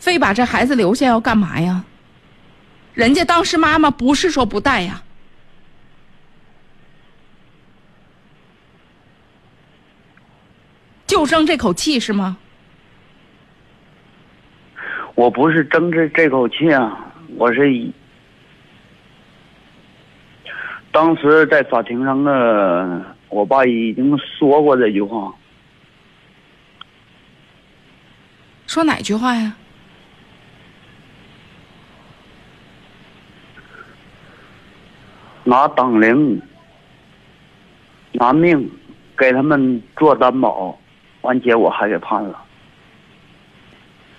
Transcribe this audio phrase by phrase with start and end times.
[0.00, 1.84] 非把这孩子留下要干嘛呀？
[2.92, 5.00] 人家当时妈妈不是说不带呀，
[11.06, 12.36] 就争这口气是吗？
[15.14, 17.92] 我不是争这这口气啊，我是以
[20.90, 25.32] 当时在法庭上呢，我爸已经说过这句话，
[28.66, 29.54] 说哪句话呀？
[35.50, 36.40] 拿党龄，
[38.12, 38.70] 拿命
[39.18, 40.78] 给他们做担保，
[41.22, 42.40] 完结果还给判了。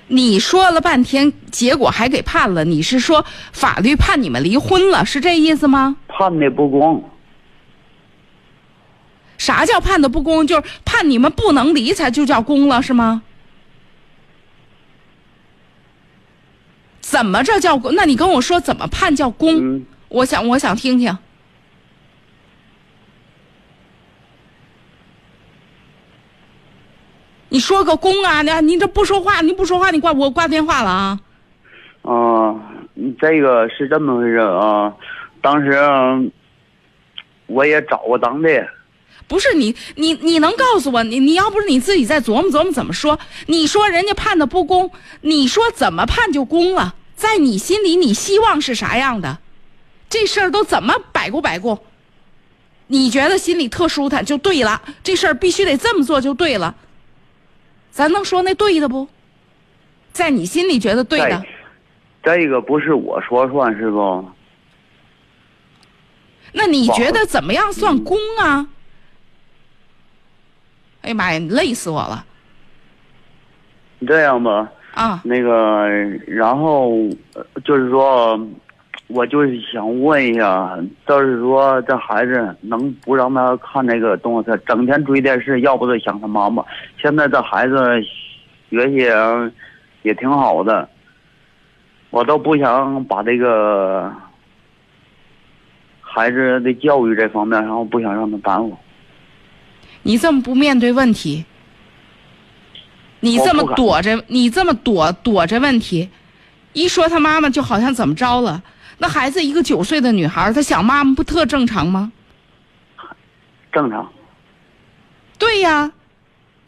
[0.07, 2.66] 你说了半天，结果还给判了。
[2.66, 5.95] 你是说法律判你们离婚了，是这意思吗？
[6.09, 7.09] 判的不公，
[9.38, 10.45] 啥叫判的不公？
[10.45, 13.21] 就是判你们不能离才就叫公了，是吗？
[16.99, 17.95] 怎么这叫公？
[17.95, 19.77] 那你跟我说怎么判叫公？
[19.77, 21.17] 嗯，我想，我想听听。
[27.48, 28.41] 你说个公啊！
[28.41, 31.20] 你你这不说话，你不说话，你挂我挂电话了啊！
[32.04, 32.55] 啊，
[33.20, 34.93] 这个是这么回事啊。
[35.41, 36.21] 当时啊
[37.48, 38.65] 我也找过当地，
[39.27, 43.17] 不是你，你你能告诉我，你你要不是你自己再琢磨琢磨怎么说？
[43.48, 46.95] 你说人家判的不公，你说怎么判就公了？
[47.15, 49.39] 在你心里，你希望是啥样的？
[50.12, 51.81] 这事儿都怎么摆过摆过？
[52.87, 56.76] 你觉得心里特舒坦就对了，这事儿必须得这么做就对了。
[57.90, 59.07] 咱能说那对的不？
[60.12, 61.41] 在你心里觉得对的，
[62.21, 64.25] 这这个不是我说算是不？
[66.51, 68.67] 那你觉得怎么样算公啊？
[71.03, 72.25] 哎呀妈呀，你累死我了
[74.00, 75.22] 你这样吧，啊！
[75.23, 75.88] 那个，
[76.28, 76.91] 然后
[77.34, 78.38] 呃就是说，
[79.13, 86.63] 我就是想问一下，就是说这孩子能不让他看那个动画片，整天追电视，要不就想他妈妈。
[87.01, 87.75] 现在这孩子
[88.69, 89.11] 学习也
[90.03, 90.88] 也挺好的，
[92.09, 94.11] 我都不想把这个
[96.00, 98.77] 孩子的教育这方面，然后不想让他耽误。
[100.03, 101.45] 你这么不面对问题，
[103.19, 106.09] 你这么躲着，你这么躲躲着问题，
[106.73, 108.63] 一说他妈妈就好像怎么着了。
[109.01, 112.12] 那孩子一个九岁的女孩，她想妈妈不特正常吗？
[113.73, 114.13] 正常，
[115.39, 115.91] 对呀，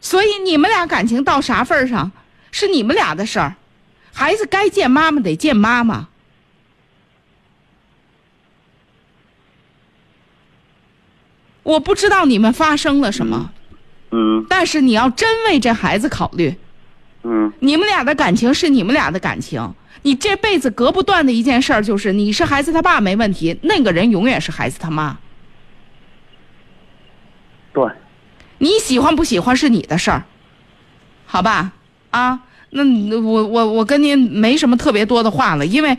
[0.00, 2.10] 所以你们俩感情到啥份上，
[2.50, 3.54] 是你们俩的事儿。
[4.12, 6.08] 孩子该见妈妈得见妈妈。
[11.62, 13.52] 我不知道你们发生了什么，
[14.10, 16.56] 嗯但是你要真为这孩子考虑，
[17.22, 19.72] 嗯你们俩的感情是你们俩的感情，
[20.04, 25.16] 你这辈子隔不断的一件事儿就是，你是孩子他爸没问题，那个人永远是孩子他妈。
[27.72, 27.90] 对，
[28.58, 30.24] 你喜欢不喜欢是你的事儿，
[31.24, 31.72] 好吧？
[32.10, 32.84] 啊，那
[33.18, 35.96] 我我我跟您没什么特别多的话了，因为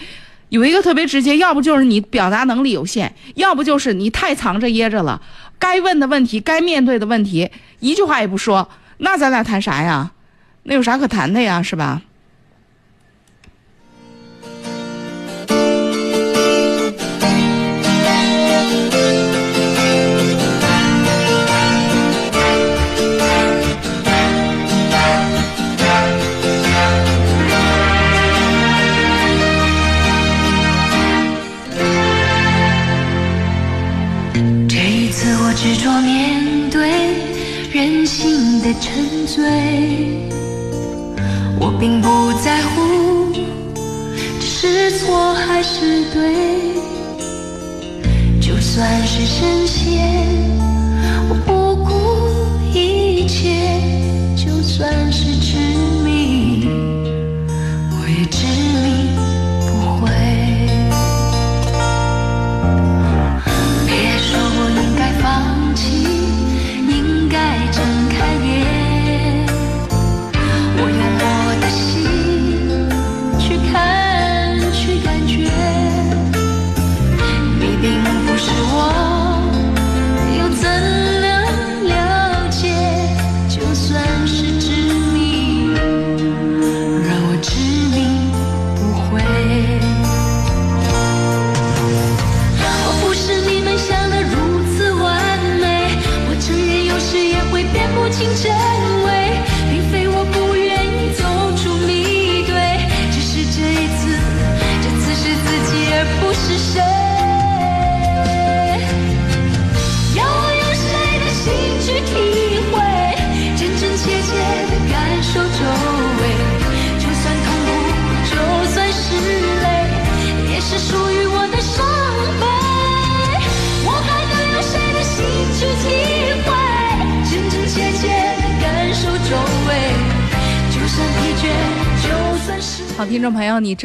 [0.49, 5.19] 有一个特别直接，要不就是你表达能力有限，要不就是你太藏着掖着了。
[5.57, 7.49] 该问的问题，该面对的问题，
[7.79, 10.11] 一句话也不说，那咱俩谈啥呀？
[10.63, 11.63] 那有啥可谈的呀？
[11.63, 12.03] 是吧？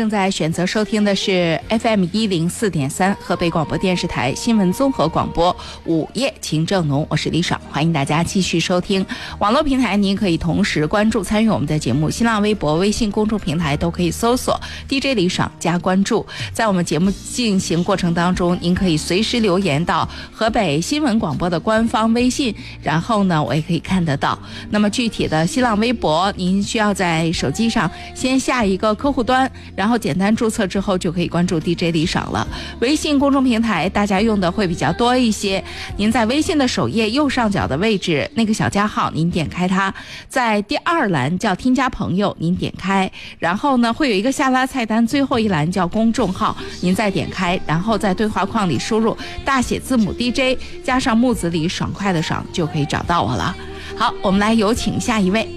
[0.00, 5.54] 正在选择收听的是 FM 一零四点三河北广播电视台新闻综合广播
[5.84, 9.04] 午夜情正浓，我是李爽，欢迎大家继续收听。
[9.40, 14.58] 网络平台您可以同时关注参与我们的节目，新浪微博、微信公众平台都可以搜索
[14.88, 16.24] DJ 李爽加关注。
[16.50, 24.38] 在我们节目进行过程当中，您可以随时留言到河北新闻广播的官方微信，然后呢，我也可以看得到。
[24.70, 32.46] 那么具体的新浪微博，您需要在手机上先下一个客户端，然后然后简单注册之后就可以关注 DJ 李爽了。
[32.78, 35.64] 微信公众平台大家用的会比较多一些，
[35.96, 39.92] 您在微信的首页右上角的位置那个小加号，您点开它，
[40.28, 43.10] 在第二栏叫添加朋友，您点开，
[43.40, 53.56] 然后呢会有一个下拉菜单，最后一栏叫公众号，您再点开，然后在对话框里输入大写字母 DJ 加上木子李爽快的爽，就可以找到我了。
[53.96, 55.48] 好，我们来有请下一位。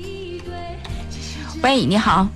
[1.62, 2.27] 喂，你好。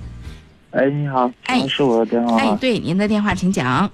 [0.70, 2.36] 哎，你好，哎是我的电话。
[2.38, 2.58] 哎，吗？
[2.60, 3.90] 对，您的电话请讲。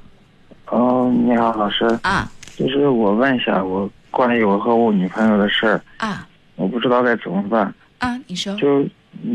[0.67, 2.31] 哦，你好，老师，啊。
[2.57, 6.27] 就是我问一下我关于我和我女朋友的事儿，啊。
[6.57, 7.73] 我不知道该怎么办。
[7.99, 8.19] 啊！
[8.27, 8.55] 你说。
[8.57, 8.85] 就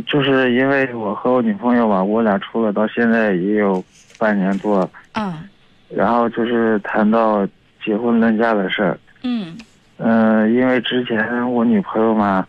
[0.07, 3.83] 就是因为我和我女朋友吧，我俩处了到现在也有
[4.17, 5.43] 半年多，啊。
[5.89, 7.47] 然后就是谈到
[7.83, 8.99] 结婚论嫁的事儿。
[9.23, 9.57] 嗯。
[9.97, 12.45] 嗯、因为之前我女朋友嘛，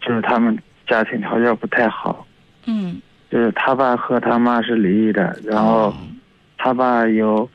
[0.00, 0.56] 就是他们
[0.86, 2.24] 家庭条件不太好，
[2.66, 5.94] 嗯，就是他爸和他妈是离异的，然后哦
[6.58, 7.48] 他爸又，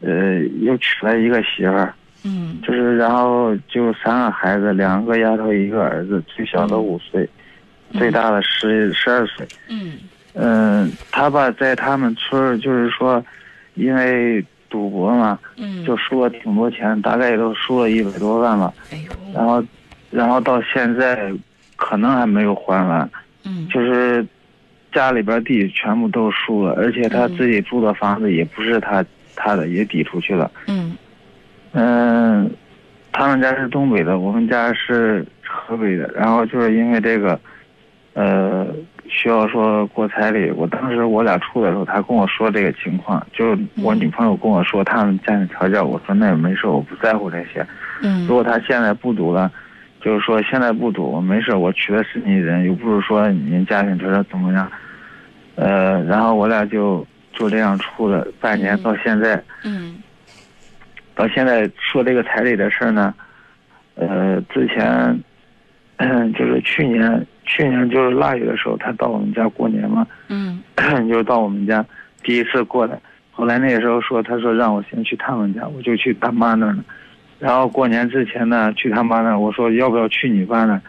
[0.00, 1.92] 呃，又娶了一个媳妇儿。
[2.22, 7.28] 嗯就是然后就三个孩子，两个丫头，一个儿子，最小的五岁，
[7.94, 9.44] 最大的十十二岁。
[9.68, 9.94] 嗯
[10.34, 13.24] 嗯，他爸在他们村儿，就是说，
[13.74, 18.72] 因为赌博嘛，嗯，就输了挺多钱，大概也都输了一百多万吧。
[18.92, 19.64] 哎呦，然后，
[20.10, 21.32] 然后到现在
[21.74, 23.10] 可能还没有还完，
[23.44, 24.24] 嗯就是
[24.92, 29.04] 家里边地全部都输了，而且他嗯自己住的房子也不是他
[29.36, 30.50] 他的，也抵出去了。
[30.66, 30.96] 嗯
[31.72, 32.50] 嗯，
[33.12, 36.10] 他们家是东北的，我们家是河北的。
[36.16, 37.38] 然后就是因为这个，
[38.14, 38.66] 呃，
[39.08, 40.50] 需要说过彩礼。
[40.50, 47.64] 我当时我俩处的时候，他跟我说这个情况，就是我女朋友跟我说他们家庭条件，我说那也没事，我不在乎这些。
[48.02, 49.52] 嗯如果他现在不赌了，
[50.00, 54.70] 就是说现在不赌，没事，我娶的是你人，又不是说您家庭条件怎么样。
[55.56, 59.42] 呃，然后我俩就就这样处了半年，嗯到现在。
[59.64, 60.02] 嗯
[61.14, 63.12] 到现在说这个彩礼的事儿呢，
[63.94, 65.20] 呃，之前，
[66.32, 70.62] 就是去年，去年就是腊月的时候，他到我们家过年嘛，嗯
[71.08, 71.84] 就是到我们家
[72.22, 72.98] 第一次过来。
[73.32, 76.82] 后来那个时候说，他说让我先去他们家，我就去大妈那儿了。
[77.40, 80.82] 然后过年之前呢，去他妈那儿，我说要不要去你爸那儿？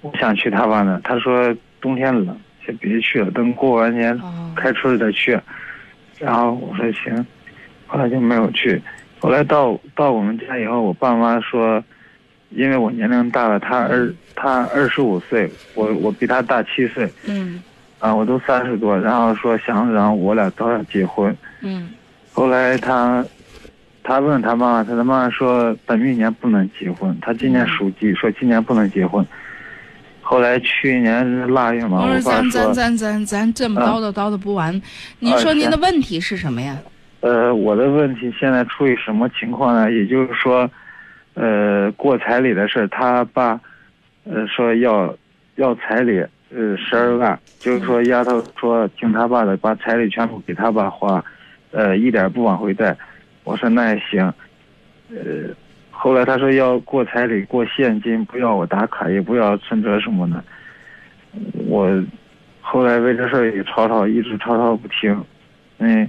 [0.00, 1.00] 我想去他爸那儿。
[1.04, 2.34] 他说冬天冷，
[2.64, 5.38] 先别去了，等过完年哦开春再去。
[6.18, 7.26] 然后我说行，
[7.86, 8.80] 后来就没有去。
[9.20, 11.82] 后来到到我们家以后，我爸妈说，
[12.50, 17.62] 因为我年龄大了，他二他二十五岁，我我比他大七岁，嗯
[17.98, 21.36] 啊，我都三十多，然后说想让我俩早点结婚。
[21.60, 21.90] 嗯
[22.32, 23.24] 后来他
[24.02, 29.26] 他问他妈妈，他的妈妈说本命年不能结婚，他今年属鸡，说今年不能结婚。
[30.20, 34.80] 后来去年腊月嘛，我说我爸咱咱，咱咱咱这么嗯叨叨叨叨不完，
[35.18, 36.76] 您啊说您的问题是什么呀？
[37.20, 39.90] 呃，我的问题现在处于什么情况呢？
[39.90, 40.70] 也就是说，
[41.34, 43.60] 呃，过彩礼的事，他爸，
[44.24, 45.14] 呃，说要
[45.56, 46.18] 要彩礼，
[46.54, 51.24] 呃，十二万，就是说丫头说听他爸的，把彩礼全部给他爸花，
[51.72, 52.96] 呃，一点不往回带。
[53.48, 54.22] 我说那也行，
[55.10, 55.48] 呃，
[55.90, 60.44] 后来他说要过彩礼，过现金，不要我打卡，也不要存折什么的。
[61.66, 61.88] 我
[62.60, 65.24] 后来为这事儿也吵吵，一直吵吵不停，
[65.78, 66.06] 嗯。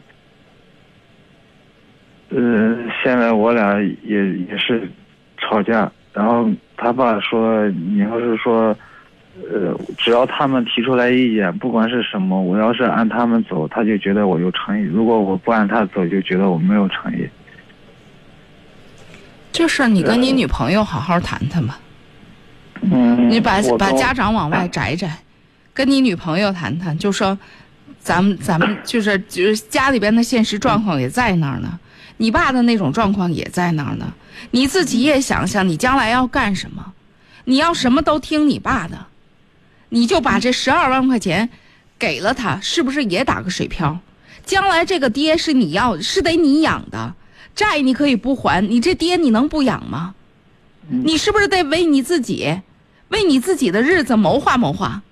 [2.28, 4.86] 呃，现在我俩也也是
[5.38, 8.76] 吵架，然后他爸说，你要是说，
[9.52, 17.28] 呃，只要他们提出来意见，不管是什么，我要是按他们走，他就觉得我有诚意；如果我不按他走，就觉得我没有诚意。
[19.52, 21.80] 这事儿你跟你女朋友好好谈谈吧，
[22.82, 25.12] 嗯，你把把家长往外摘摘，
[25.74, 27.38] 跟你女朋友谈谈，就说
[28.00, 31.80] 咱们咱们就是就是家里边的现实状况也在那儿呢，
[32.18, 34.14] 你爸的那种状况也在那儿呢，
[34.52, 36.94] 你自己也想想，你将来要干什么？
[37.46, 39.08] 你要什么都听你爸的，
[39.90, 41.50] 你就把这十二万块钱
[41.98, 44.00] 给了他，是不是也打个水漂？
[44.46, 47.14] 将来这个爹是你要是得你养的，
[47.56, 50.16] 债你可以不还，你这爹你能不养吗？
[50.88, 52.62] 你是不是得为你自己，
[53.10, 55.04] 为你自己的日子谋划谋划？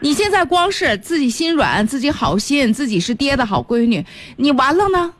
[0.00, 4.04] 你现在光是自己心软，自己好心，自己是爹的好闺女，
[4.36, 5.14] 你完了呢？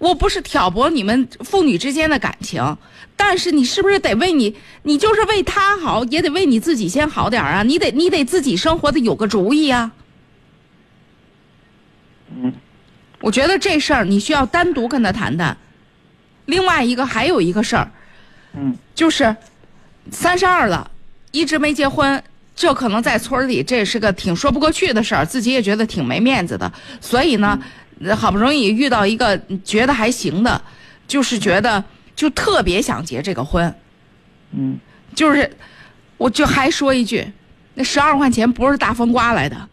[0.00, 2.76] 我不是挑拨你们父女之间的感情，
[3.16, 7.62] 但是你是不是得为你，你就是为他好，也得为你自己先好点啊？
[7.62, 9.92] 你得你得自己生活的有个主意啊。
[12.34, 12.50] 嗯，
[13.20, 15.54] 我觉得这事儿你需要单独跟他谈谈。
[16.46, 17.92] 另外一个还有一个事儿，
[18.54, 19.36] 嗯，就是
[20.10, 20.90] 三十二了，
[21.30, 22.22] 一直没结婚，
[22.56, 26.72] 这可能在村里这是个挺说不过去的事儿，自己也觉得挺没面子的。
[27.02, 27.60] 所以呢，
[28.16, 30.60] 好不容易遇到一个觉得还行的，
[31.06, 31.82] 就是觉得
[32.16, 33.74] 就特别想结这个婚，
[34.52, 34.78] 嗯，
[35.14, 35.50] 就是
[36.16, 37.30] 我就还说一句，
[37.74, 39.68] 那十二块钱不是大风刮来的，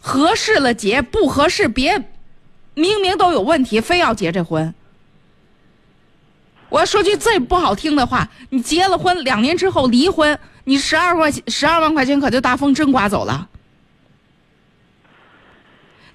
[0.00, 1.98] 合适了结，不合适别，
[2.74, 4.74] 明明都有问题，非要结这婚。
[6.68, 13.48] 我要说句最不好听的话，你结了婚，两年之后离婚，你十二块钱十二万块钱可就大风真刮走了。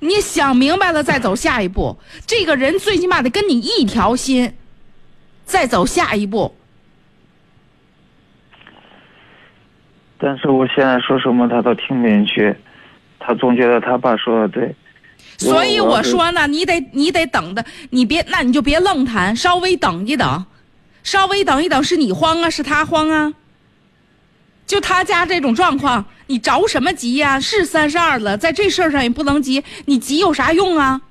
[0.02, 4.54] 你想明白了再走下一步，这个人最起码得跟你一条心，
[5.46, 6.56] 再走下一步。
[10.18, 12.56] 但是我现在说什么他都听不进去，
[13.20, 14.76] 他总觉得他爸说的对。
[15.38, 20.46] 所以我说呢，你得你得等的，你别那你就别愣谈，稍微等一等，
[21.04, 23.32] 稍微等一等，是你慌啊，是他慌啊？
[24.66, 31.02] 就他家这种状况，你着什么急呀、是三十二了，在这事儿上也不能急，你急有啥用啊？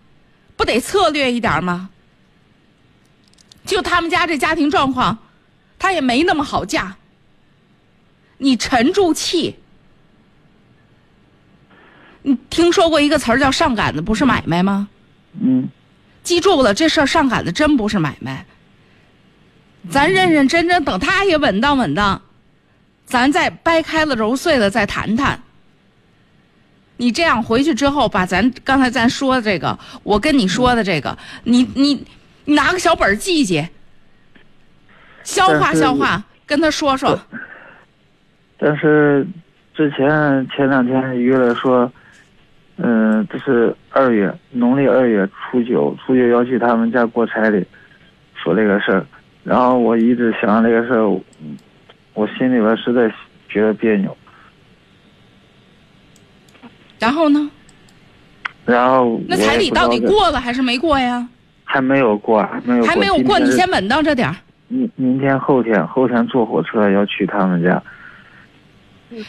[0.57, 1.91] 不得策略一点吗？
[3.67, 5.19] 就他们家这家庭状况，
[5.79, 6.97] 他也没那么好嫁，
[8.39, 9.57] 你沉住气。
[12.23, 14.89] 你听说过一个词儿叫上杆子不是买卖吗？
[15.39, 15.69] 嗯
[16.25, 18.47] 记住了，这事儿上杆子真不是买卖。
[19.91, 22.23] 咱认认真真，等他也稳当稳当，
[23.11, 25.39] 咱再掰开了揉碎了再谈谈。
[26.97, 32.07] 你这样回去之后，把咱刚才咱说的这个，我跟你说的这个，你你
[32.45, 33.67] 你拿个小本儿记记，
[35.25, 37.19] 消化消化，跟他说说。
[38.59, 39.27] 但是
[39.75, 41.91] 之前前两天约了说，
[42.77, 47.67] 嗯、这是二月农历二月初九，初九要去他们家过彩礼，
[48.35, 49.05] 说这个事儿。
[49.43, 51.57] 然后我一直想这个事儿，嗯
[52.21, 53.11] 我心里边实在
[53.49, 54.15] 觉得别扭。
[56.99, 57.51] 然后呢？
[58.67, 61.27] 然后那彩礼到底过了还是没过呀？
[61.65, 64.37] 还没有过，还没有过，还没有过，你先稳当着点儿。
[64.69, 67.83] 明明天后天后天坐火车要去他们家。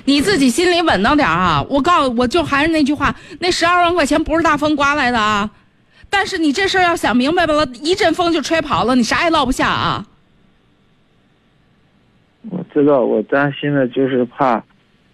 [0.03, 1.65] 你自己心里稳当点啊！
[1.69, 5.49] 我告诉，我就还是那句话，那十二万块钱不是大风刮来的啊。
[6.09, 10.05] 但是你这事儿要想明白了，一阵风就吹跑了，你啥也落不下啊。
[12.73, 14.63] 我知道，我担心的就是怕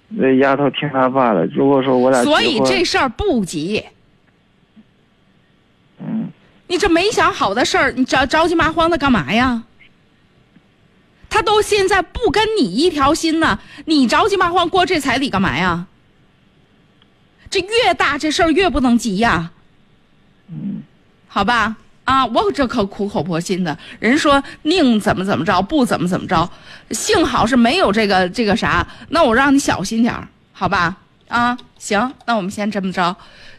[0.09, 1.45] 那丫头听他爸的。
[1.47, 3.83] 如果说我俩所以这事儿不急，
[5.99, 6.29] 嗯，
[6.67, 9.63] 你这没想好的事儿，你着着急麻慌的干嘛呀？
[11.29, 15.87] 他都现在不跟你一条心呢，你着急麻慌过这彩礼干嘛呀？
[17.49, 19.51] 这越大这事儿越不能急呀。
[20.49, 20.83] 嗯，
[21.27, 21.75] 好吧，
[22.07, 26.49] 啊，我这可苦口婆心的，人说宁怎么怎么着，不怎么怎么着，
[26.91, 30.95] 幸好是没有这个这个啥，那我让你小心点儿，好吧？
[31.27, 33.13] 啊，行，那我们先这么着。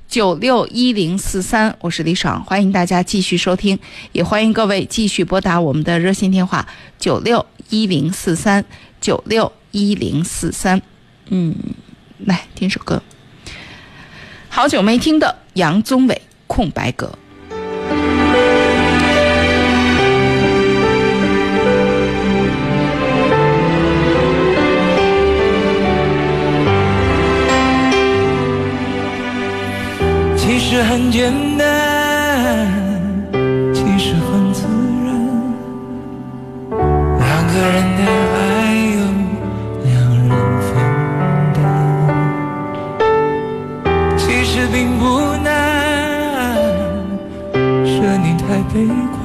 [0.08, 3.78] 九六一零四三，我是李爽，欢迎大家继续收听，
[4.12, 6.66] 也欢迎各位继续拨打我们的热线电话
[6.98, 8.64] 九六一零四三
[8.98, 10.80] 九六一零四三。
[11.26, 11.54] 嗯，
[12.24, 13.02] 来听首歌，
[14.48, 16.14] 好久没听的杨宗纬
[16.46, 17.08] 《空白格》。
[30.70, 31.66] 实很简单，
[33.72, 34.66] 其实很自
[35.02, 35.08] 然。
[37.18, 38.02] 两个人的
[38.36, 38.38] 爱
[38.94, 39.00] 由
[39.84, 39.88] 两
[40.28, 40.28] 人
[40.60, 40.68] 分
[41.54, 41.56] 担，
[44.18, 45.02] 其实并不
[45.42, 45.48] 难。
[47.86, 48.74] 是你太悲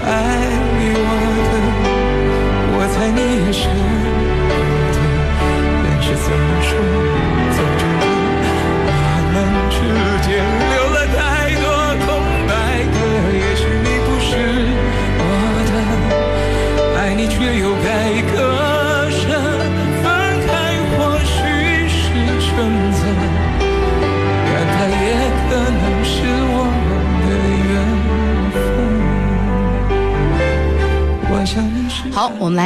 [0.00, 0.57] 爱。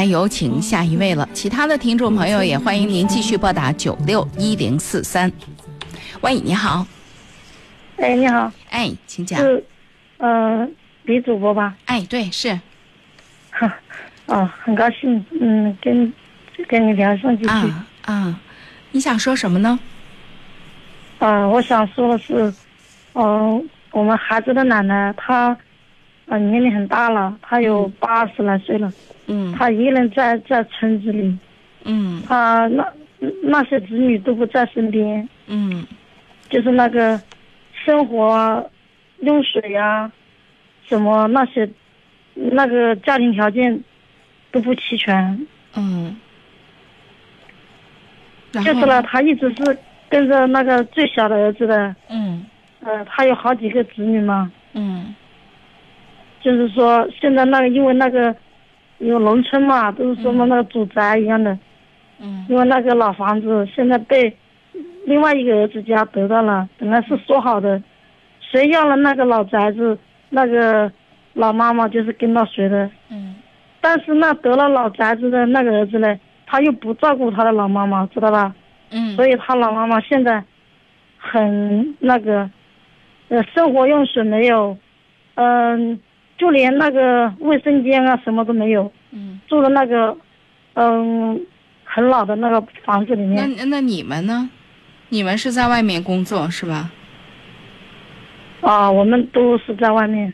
[0.03, 1.29] 来有请下一位了。
[1.33, 5.31] 其他的听众朋友也欢迎您继续拨打九六一零四三。
[6.23, 6.85] 喂，你好，
[7.99, 9.39] 哎，你好，哎，请讲。
[9.39, 9.65] 是，
[10.17, 10.69] 呃，
[11.05, 11.77] 李主播吧？
[11.85, 12.59] 哎，对，是
[13.51, 13.73] 哈，
[14.27, 16.13] 哦，很高兴，嗯，跟
[16.67, 17.49] 跟你聊上几句。
[17.49, 18.41] 啊啊，
[18.91, 19.79] 你想说什么呢？
[21.21, 22.53] 啊，我想说的是，
[23.13, 25.57] 嗯、我们孩子的奶奶她，
[26.33, 28.91] 呃，年龄很大了，他有八十来岁了，
[29.27, 29.53] 嗯。
[29.53, 31.39] 他一个人在在村子里，
[31.85, 32.23] 嗯。
[32.27, 32.91] 他那
[33.43, 35.87] 那些子女都不在身边，嗯。
[36.49, 37.21] 就是那个
[37.85, 38.65] 生活啊、
[39.21, 40.11] 用水啊，
[40.89, 41.69] 什么那些，
[42.33, 43.79] 那个家庭条件
[44.51, 45.47] 都不齐全。
[45.77, 46.17] 嗯。
[48.53, 52.47] 就是呢，他一直是跟着那个最小的儿子的，嗯。
[52.81, 54.51] 呃，他有好几个子女嘛。
[54.73, 55.15] 嗯
[56.43, 58.35] 就是说，现在那个因为那个
[58.99, 61.57] 有农村嘛，都是说嘛那个祖宅一样的，
[62.21, 64.37] 嗯因为那个老房子现在被
[65.07, 67.83] 另外一个儿子家得到了，本来是说好的，
[68.41, 69.99] 谁要了那个老宅子，
[70.31, 70.91] 那个
[71.35, 72.91] 老妈妈就是跟到谁的。
[73.11, 73.37] 嗯
[73.85, 78.55] 但是那得了老宅子的那个儿子呢，他又不照顾他的老妈妈，知道吧？
[78.93, 80.45] 嗯，所以他老妈妈现在
[81.19, 82.49] 很那个，
[83.29, 84.77] 呃，生活用水没有，
[85.35, 85.99] 嗯、
[86.39, 90.17] 就连那个卫生间啊什么都没有，嗯，住的那个，
[90.75, 91.41] 嗯、
[91.85, 93.55] 很老的那个房子里面。
[93.57, 94.51] 那那你们呢？
[95.11, 96.91] 你们是在外面工作是吧？
[98.63, 100.33] 啊，我们都是在外面。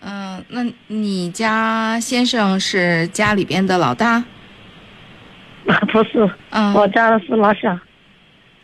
[0.00, 4.24] 嗯、那你家先生是家里边的老大？
[5.92, 7.72] 不是，嗯，我家的是老小。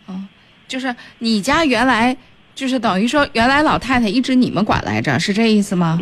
[0.07, 0.24] 哦
[0.66, 2.14] 就是你家原来
[2.55, 5.98] 就是等于说原来老太太一直你们管来着，是这意思吗？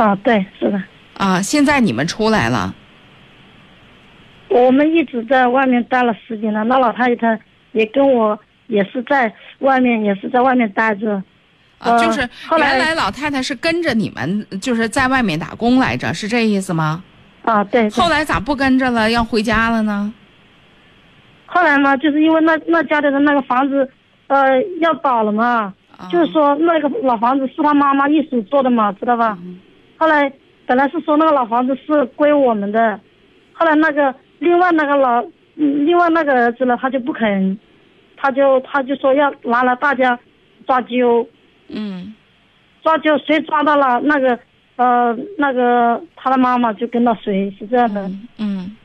[0.00, 0.82] 啊，对，是的，
[1.18, 2.74] 啊，现在你们出来了，
[4.48, 7.38] 我们一直在外面待了十几年，那老太太
[7.72, 11.22] 也跟我也是在外面，也是在外面待着。
[11.78, 17.04] 啊，呃就是原来老太太是跟着你们，就是在外面打工来着，是这意思吗？
[17.42, 17.82] 啊，对。
[17.82, 20.10] 对后来咋不跟着了，要回家了呢？
[21.44, 23.86] 后来嘛，就是因为那那家里的那个房子，
[24.28, 29.36] 呃，要倒了嘛，啊就是说那个老房子是他妈妈一手做的嘛，知道吧？
[29.42, 29.58] 嗯
[30.00, 30.32] 后来
[30.66, 32.98] 本来是说那个老房子是归我们的，
[33.52, 35.22] 后来那个另外那个老，
[35.56, 37.58] 嗯另外那个儿子呢，他就不肯，
[38.16, 40.18] 他就他就说要拿来大家
[40.66, 41.26] 抓阄，
[41.68, 42.14] 嗯
[42.82, 44.38] 抓阄谁抓到了那个，
[44.76, 48.00] 呃，那个他的妈妈就跟到谁，是这样的。
[48.08, 48.76] 嗯嗯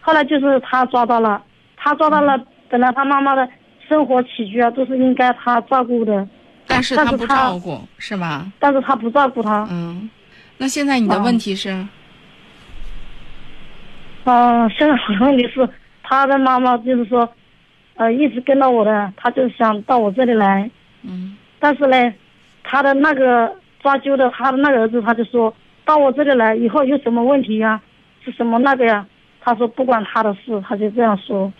[0.00, 1.40] 后来就是他抓到了，
[1.76, 2.36] 他抓到了，
[2.68, 3.48] 本来他妈妈的
[3.88, 6.28] 生活起居啊都是应该他照顾的，
[6.66, 8.52] 但是他不照顾，是吗？
[8.58, 9.64] 但是他不照顾他。
[9.70, 10.10] 嗯，
[10.58, 11.70] 那现在你的哦问题是？
[14.24, 15.68] 嗯、现在我的问题是，
[16.02, 17.28] 他的妈妈就是说，
[17.96, 20.70] 呃一直跟到我的，他就想到我这里来。
[21.02, 22.14] 嗯但是呢，
[22.62, 25.52] 他的那个抓阄的他的那个儿子他就说
[25.84, 27.80] 到我这里来以后有什么问题呀、
[28.24, 29.04] 是什么那个呀？
[29.40, 31.52] 他说不关他的事，他就这样说。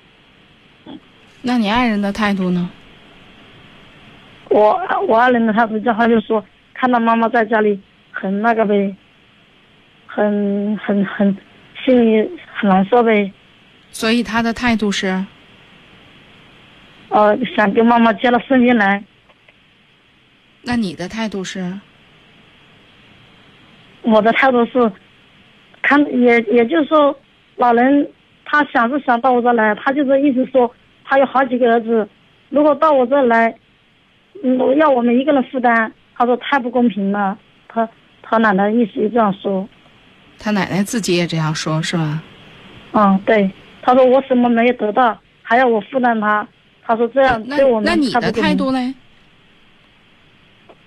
[1.42, 2.70] 那你爱人的态度呢？
[4.48, 7.80] 我我爱人的态度叫他就说看到妈妈在家里
[8.12, 8.94] 很那个呗，
[10.06, 11.36] 很很很
[11.84, 13.32] 心里很难受呗，
[13.90, 15.24] 所以他的态度是，
[17.08, 19.02] 呃想跟妈妈接到身边来。
[20.62, 21.80] 那你的态度是？
[24.02, 24.92] 我的态度是，
[25.80, 27.18] 看也也就是说，
[27.56, 28.08] 老人
[28.44, 30.72] 他想是想到我这来，他就是一直说
[31.04, 32.08] 他有好几个儿子，
[32.50, 33.52] 如果到我这来，
[34.44, 37.38] 嗯，要我们一个人负担，他说太不公平了。
[37.68, 37.88] 他
[38.32, 39.68] 他奶奶意思也这样说，
[40.38, 42.22] 他奶奶自己也这样说，是吧？
[42.92, 43.50] 嗯，对，
[43.82, 46.48] 他说我什么没有得到，还要我负担他，
[46.82, 48.94] 他说这样那对我们那你的态度呢？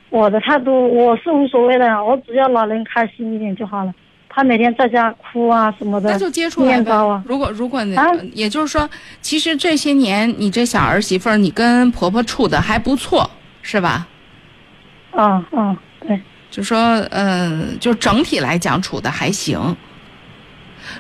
[0.10, 3.94] 我的态度我是无所谓的，我只要老人开心一点就好了。
[4.28, 7.24] 他每天在家哭啊什么的，那就接触来呗啊。。
[7.28, 8.90] 如果如果你、啊也就是说，
[9.22, 13.30] 其实这些年你这小儿媳妇儿，你跟婆婆处的还不错，
[13.62, 14.08] 是吧？
[15.12, 16.20] 嗯嗯，对，
[16.56, 16.80] 就说，
[17.12, 19.76] 嗯、就整体来讲处的还行。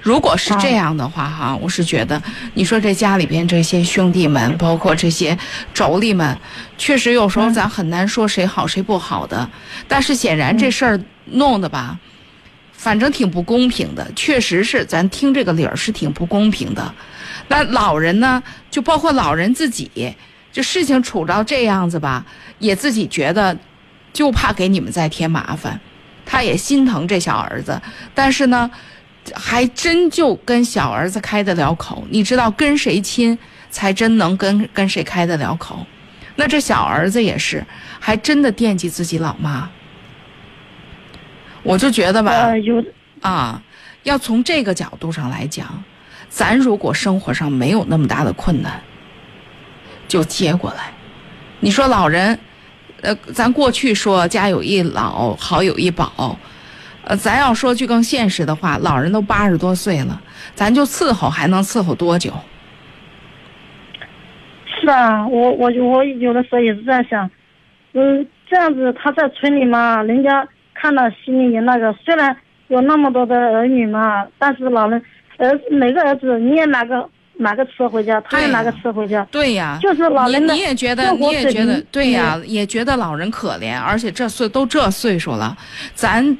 [0.01, 2.21] 如果是这样的话，哈，我是觉得，
[2.55, 5.33] 你说这家里边这些兄弟们，包括这些
[5.73, 6.37] 妯娌们，
[6.77, 9.49] 确实有时候咱很难说谁好谁不好的。
[9.87, 11.97] 但是显然这事儿弄的吧，
[12.73, 16.93] 反正挺不公平的，确实是咱听这个理儿是挺不公平的。
[17.47, 20.13] 那老人呢，就包括老人自己，
[20.51, 22.25] 这事情处到这样子吧，
[22.59, 23.57] 也自己觉得
[24.15, 25.77] 就怕给你们再添麻烦，
[26.25, 27.81] 他也心疼这小儿子，
[28.13, 28.71] 但是呢，
[29.33, 32.07] 还真就跟小儿子开得了口。
[32.09, 33.37] 你知道跟谁亲，
[33.69, 35.85] 才真能跟跟谁开得了口。
[36.37, 37.65] 那这小儿子也是，
[37.99, 39.69] 还真的惦记自己老妈。
[41.61, 42.81] 我就觉得吧，呃，有
[43.19, 43.61] 啊，
[44.03, 45.83] 要从这个角度上来讲，
[46.29, 48.81] 咱如果生活上没有那么大的困难，
[50.07, 50.93] 就接过来。
[51.59, 52.39] 你说老人，
[53.05, 56.37] 呃，咱过去说家有一老，好有一宝，
[57.03, 60.19] 呃，咱要说句更现实的话，老人都八十多岁了，
[60.55, 62.31] 咱就伺候还能伺候多久？
[64.65, 67.29] 是啊，我我我有的时候也是这样想，
[67.93, 72.35] 嗯，这样子他在村里嘛，人家看了心里也那个，虽然
[72.67, 75.01] 有那么多的儿女嘛，但是老人
[75.37, 77.07] 儿子每个儿子你也哪个
[77.37, 85.55] 拿个车回家，他也拿个车回家，对呀，就是老人的你你也觉得，你也觉得对呀，也觉得老人可怜，而且这岁都这岁数了，
[85.93, 86.37] 咱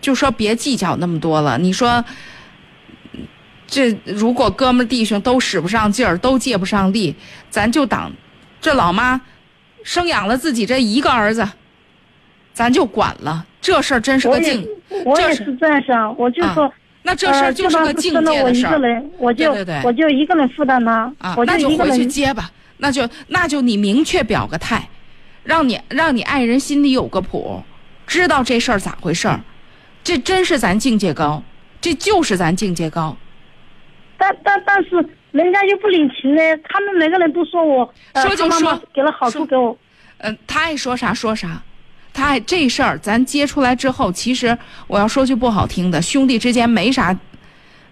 [0.00, 1.58] 就说别计较那么多了。
[1.58, 2.04] 你说，
[3.66, 7.14] 这如果哥们弟兄都使不上劲儿，都借不上力，
[7.50, 8.12] 咱就当
[8.60, 9.20] 这老妈
[9.82, 11.46] 生养了自己这一个儿子，
[12.52, 13.44] 咱就管了。
[13.60, 16.72] 这事儿真是个劲，这是我也是这样想，我就说。
[17.06, 18.78] 那这事儿呃就是个境界的事儿。
[18.78, 22.06] 个人，我就对对对我就一个人负担呢，啊，我那就回去。
[22.06, 24.88] 接吧，那就那就你明确表个态，
[25.42, 27.62] 让你让你爱人心里有个谱，
[28.06, 29.38] 知道这事儿咋回事儿。
[30.02, 31.42] 这真是咱境界高，
[31.80, 33.16] 这就是咱境界高。
[34.16, 34.90] 但但但是
[35.32, 39.76] 人家又不领情呢，他们每个人都说我，呃、说就说给了好处给我，
[40.18, 41.62] 嗯、他爱说啥说啥，
[42.14, 47.14] 他这事儿咱接出来之后，其实我要说句不好听的，兄弟之间没啥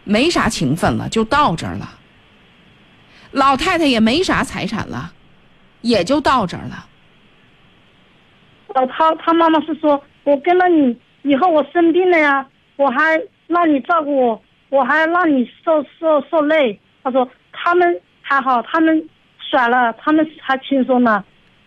[0.05, 1.99] 没啥情分了，就到这儿了。
[3.33, 5.13] 老太太也没啥财产了，
[5.81, 6.87] 也就到这儿了。
[8.75, 16.79] 呃，他他妈妈是说，我跟了你以后我生病了呀，我还让你照顾我，我还让你受受受累。
[17.03, 19.09] 他说他们还好，他们
[19.39, 21.25] 甩了，他们还轻松呢，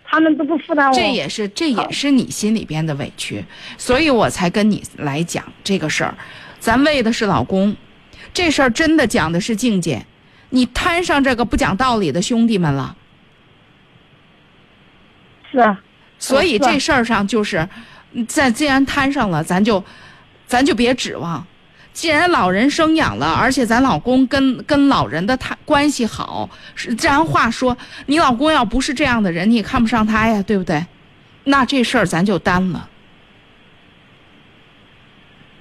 [0.08, 0.94] 他们都不负担我。
[0.94, 3.44] 这也是这也是你心里边的委屈，
[3.78, 6.16] 所以我才跟你来讲这个事儿。
[6.60, 7.76] 咱为的是老公，
[8.34, 10.06] 这事儿真的讲的是境界。
[10.50, 12.96] 你摊上这个不讲道理的兄弟们了，
[15.52, 15.82] 是啊，
[16.18, 17.68] 所以这事儿上就是，
[18.14, 19.84] 嗯咱既然摊上了，咱就
[20.48, 21.46] 咱就别指望。
[21.96, 27.76] 既然老人生养了，而且咱老公跟跟老人的他关系好，是这样话说，
[28.08, 30.86] 你老公要不是这样的人，你也看不上他呀，对不对？
[31.46, 32.90] 那这事儿咱就担了。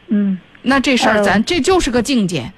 [0.09, 2.53] 嗯，那这事儿咱这就是个境界，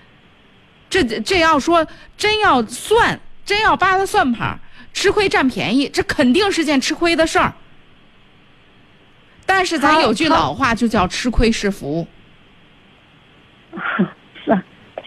[0.88, 1.86] 这这要说
[2.16, 4.58] 真要算，真要扒拉算盘儿，
[4.94, 7.52] 吃亏占便宜，这肯定是件吃亏的事儿。
[9.44, 12.08] 但是咱有句老话，就叫吃亏是福。
[14.44, 14.62] 是啊，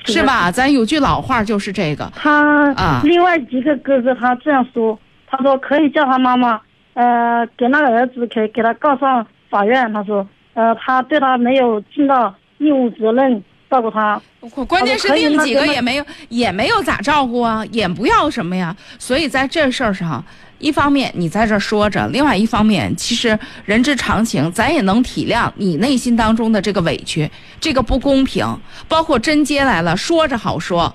[0.06, 0.52] 是吧？
[0.52, 6.60] 咱有句老话就是这个，他啊另外几个哥哥他这样说，他说可以叫他妈妈，
[6.94, 9.92] 呃，给那个儿子可以给他告上法院。
[9.94, 14.22] 他说，呃，他对他没有尽到义务责任，照顾他。
[14.54, 18.76] 关关键是另几个也没有也没有咋照顾啊，也不要什么呀。
[18.98, 20.24] 所以在这事儿上，
[20.60, 28.46] 一方面你在这说着，另外一方面，其实人之常情，咱也能体谅你内心当中的这个委屈，这个不公平，
[28.88, 30.94] 包括真接来了，说着好说，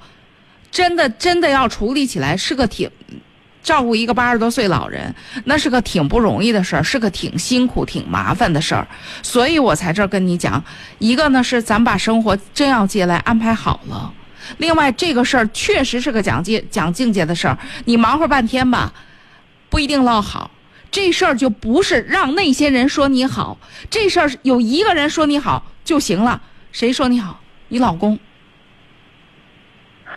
[0.70, 2.88] 真的真的要处理起来是个挺。
[3.62, 8.86] 照顾一个八十多岁老人，那是个挺不容易的事儿，是个挺辛苦、挺麻烦的事儿，
[9.22, 10.62] 所以我才这儿跟你讲，
[10.98, 14.12] 一个呢是咱把生活真要接来安排好了，
[14.58, 18.92] 另外这个事儿确实是个讲界讲境界的事儿，你忙活半天吧，
[19.68, 20.50] 不一定落好。
[20.90, 23.58] 这事儿就不是让那些人说你好，
[23.90, 26.40] 这事儿有一个人说你好就行了。
[26.70, 27.40] 谁说你好？
[27.68, 28.18] 你老公。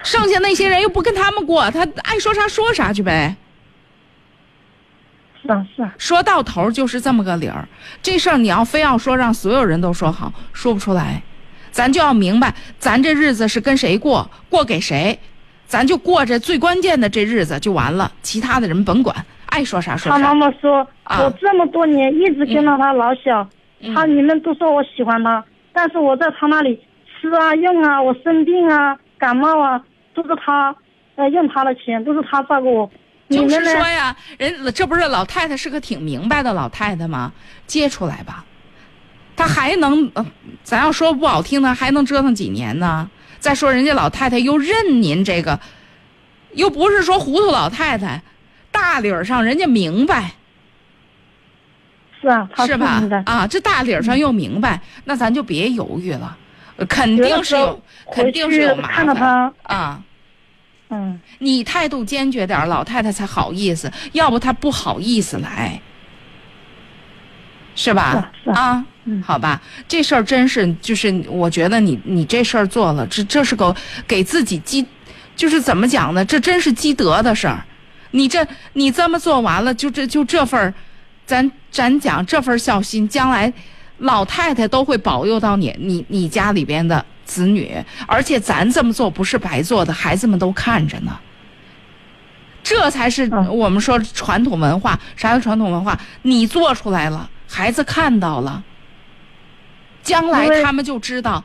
[0.04, 3.36] 剩下那些人又不跟他们过，他爱说啥说啥去呗。
[5.42, 7.68] 是啊，是啊，说到头就是这么个理儿。
[8.04, 11.24] 这事儿你要非要说让所有人都说好，说不出来。
[11.72, 15.20] 咱就要明白，咱这日子是跟谁过，过给谁，
[15.68, 20.52] 咱就过这最关键的这日子就完了，其他的人甭管，爱说啥说啥他妈啥。
[20.52, 23.48] 妈说，啊我这么多年一直跟到他老小，
[23.82, 29.82] 嗯他你们都说我喜欢他，但是我在他那里吃啊用啊，我生病啊感冒啊，
[30.14, 30.76] 都是他
[31.16, 32.92] 呃用他的钱，都是他照顾我。
[33.28, 33.66] 你就是？
[33.66, 37.32] 说呀，人这不是老太太是个挺明白的老太太吗？
[37.66, 38.46] 接出来吧，
[39.36, 40.26] 她还能，呃
[40.64, 43.10] 咱要说不好听的，还能折腾几年呢？
[43.40, 45.60] 再说人家老太太又认您这个，
[46.54, 48.22] 又不是说糊涂老太太，
[48.72, 50.32] 大理儿上人家明白
[52.22, 53.02] 是啊，他是吧？
[53.26, 56.36] 啊，这大理儿上又明白，那咱就别犹豫了，
[56.78, 60.04] 呃肯定是有，肯定是有麻烦他，啊。
[60.90, 65.80] 嗯，你态度坚决点儿，老太太才好意思，要不她不好意思来，
[67.76, 68.12] 是吧？
[68.12, 73.76] 是啊是啊，嗯好吧，这事儿真是，就是我觉得你你这事儿做了，这这是个
[74.08, 74.86] 给自己积，
[75.36, 76.24] 就是怎么讲呢？
[76.24, 77.64] 这真是积德的事儿。
[78.18, 80.74] 你这你这么做完了，就这就这份儿，
[81.26, 83.52] 咱咱讲这份孝心，将来
[84.00, 87.78] 老太太都会保佑到你你你家里边的子女，
[88.08, 91.18] 而且咱这么做不是白做的，孩子们都看着呢。
[92.64, 95.00] 这才是嗯我们说传统文化。
[95.16, 95.98] 啥叫传统文化？
[96.24, 98.62] 你做出来了，孩子看到了，
[100.04, 101.42] 将来他们就知道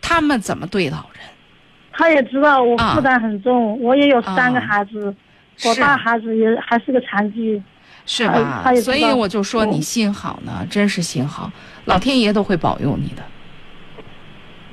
[0.00, 1.22] 他们怎么对老人。
[1.92, 5.14] 他也知道我啊负担很重，我也有三个啊孩子，
[5.64, 7.62] 我是大孩子也还是个残疾。
[8.06, 11.52] 是吧所以我就说你我心好呢，真是心好，
[11.84, 13.22] 老天爷都会保佑你的。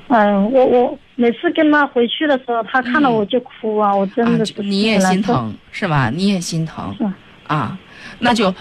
[0.08, 4.98] 嗯，我我每次跟他回去的时候，他看到我就哭啊，我真啊的，就是你也。
[4.98, 6.10] 心疼是吧？
[6.12, 7.14] 你也心疼
[7.46, 7.78] 啊，
[8.18, 8.52] 那就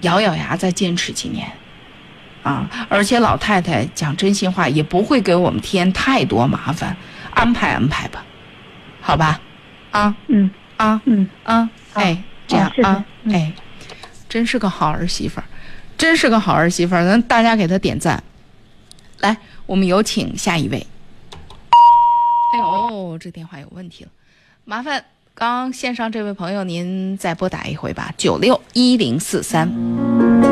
[0.00, 1.46] 咬咬牙再坚持几年
[2.42, 2.68] 啊！
[2.88, 6.94] 而且老太太讲真心话，也不会给我们添太多麻烦，
[7.30, 8.24] 安排安排吧，
[9.00, 9.40] 好吧？
[9.92, 10.50] 啊嗯
[10.82, 11.70] 啊嗯，啊！
[11.92, 13.52] 哎，这样啊，嗯哎，
[14.28, 15.44] 真是个好儿媳妇儿，
[15.96, 18.20] 真是个好儿媳妇儿，咱大家给她点赞。
[19.20, 20.84] 来，我们有请下一位。
[22.54, 24.10] 哎呦，这电话有问题了，
[24.64, 30.51] 麻烦刚线上这位朋友您再拨打一回吧，九六一零四三。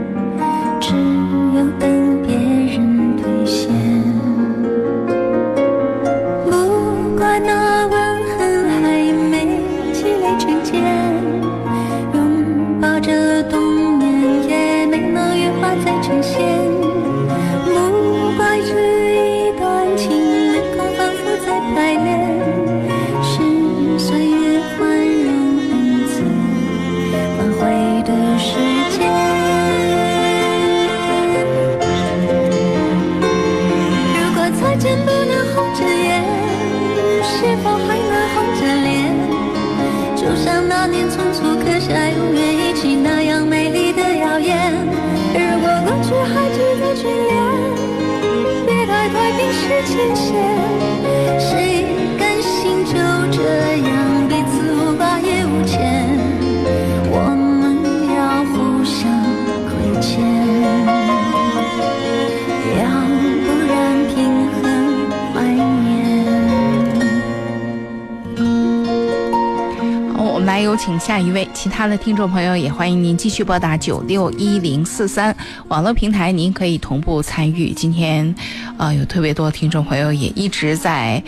[70.83, 75.35] 请下一位，其他的听众朋友也欢迎您继续拨打九六一零四三，
[75.67, 77.69] 网络平台您可以同步参与。
[77.69, 78.33] 今天，
[78.79, 81.21] 呃，有特别多听众朋友也一直在，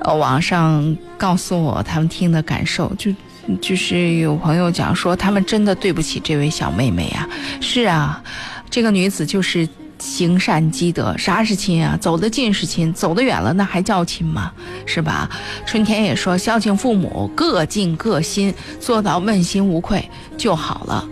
[0.00, 3.10] 呃，网上告诉我他们听的感受，就
[3.58, 7.26] 就是有朋友讲说他们真的对不起这位小妹妹啊，
[7.62, 8.22] 是啊，
[8.68, 9.66] 这个女子就是。
[10.00, 11.96] 行善积德，啥是亲啊？
[12.00, 14.50] 走得近是亲，走得远了那还叫亲吗？
[14.86, 15.28] 是吧？
[15.66, 20.08] 春天也说，孝敬父母，各尽各心，做到问心无愧
[20.38, 21.06] 就好了。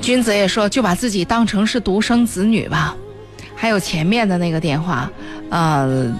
[0.00, 2.96] 君子也说，就把自己当成是独生子女吧。
[3.54, 5.10] 还有前面的那个电话，
[5.50, 6.10] 呃，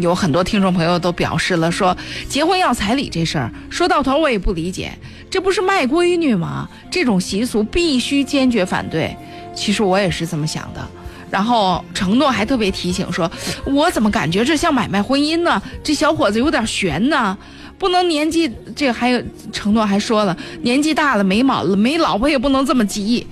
[0.00, 1.96] 有很多听众朋友都表示了说，
[2.28, 4.90] 结婚要彩礼这事儿，说到头我也不理解，
[5.28, 6.66] 这不是卖闺女吗？
[6.90, 9.14] 这种习俗必须坚决反对。
[9.54, 10.86] 其实我也是这么想的，
[11.30, 13.30] 然后承诺还特别提醒说，
[13.64, 15.60] 我怎么感觉这像买卖婚姻呢？
[15.82, 17.36] 这小伙子有点悬呢，
[17.78, 23.26] 不能年纪这还有承诺还说了，年纪大了没老没老婆也不能这么急，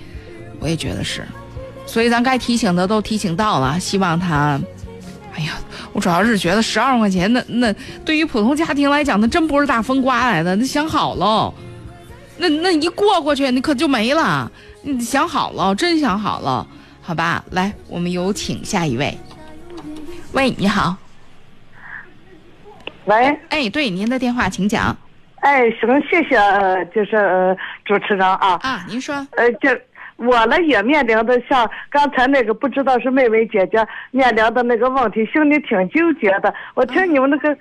[0.60, 1.26] 我也觉得是，
[1.86, 4.60] 所以咱该提醒的都提醒到了，希望他，
[5.34, 5.52] 哎呀，
[5.92, 11.52] 我主要是觉得十二万块钱那那对于普通家庭来讲，那真不是大风刮来的，那想好喽，
[12.38, 14.50] 那那一过过去，你可就没了。
[14.82, 16.66] 你想好了，真想好了，
[17.02, 17.44] 好吧？
[17.50, 19.16] 来，我们有请下一位。
[20.32, 20.96] 喂，你好。
[23.06, 24.96] 喂，哎，对，您的电话，请讲。
[25.36, 28.58] 哎，行，谢谢，呃就是呃主持人啊。
[28.62, 29.14] 啊，您说。
[29.32, 29.70] 呃，就
[30.16, 36.52] 我呢也面临的像刚才那个不知道是妹妹姐姐面临的那个问题，心里挺纠结的。
[36.74, 37.56] 我听你们那个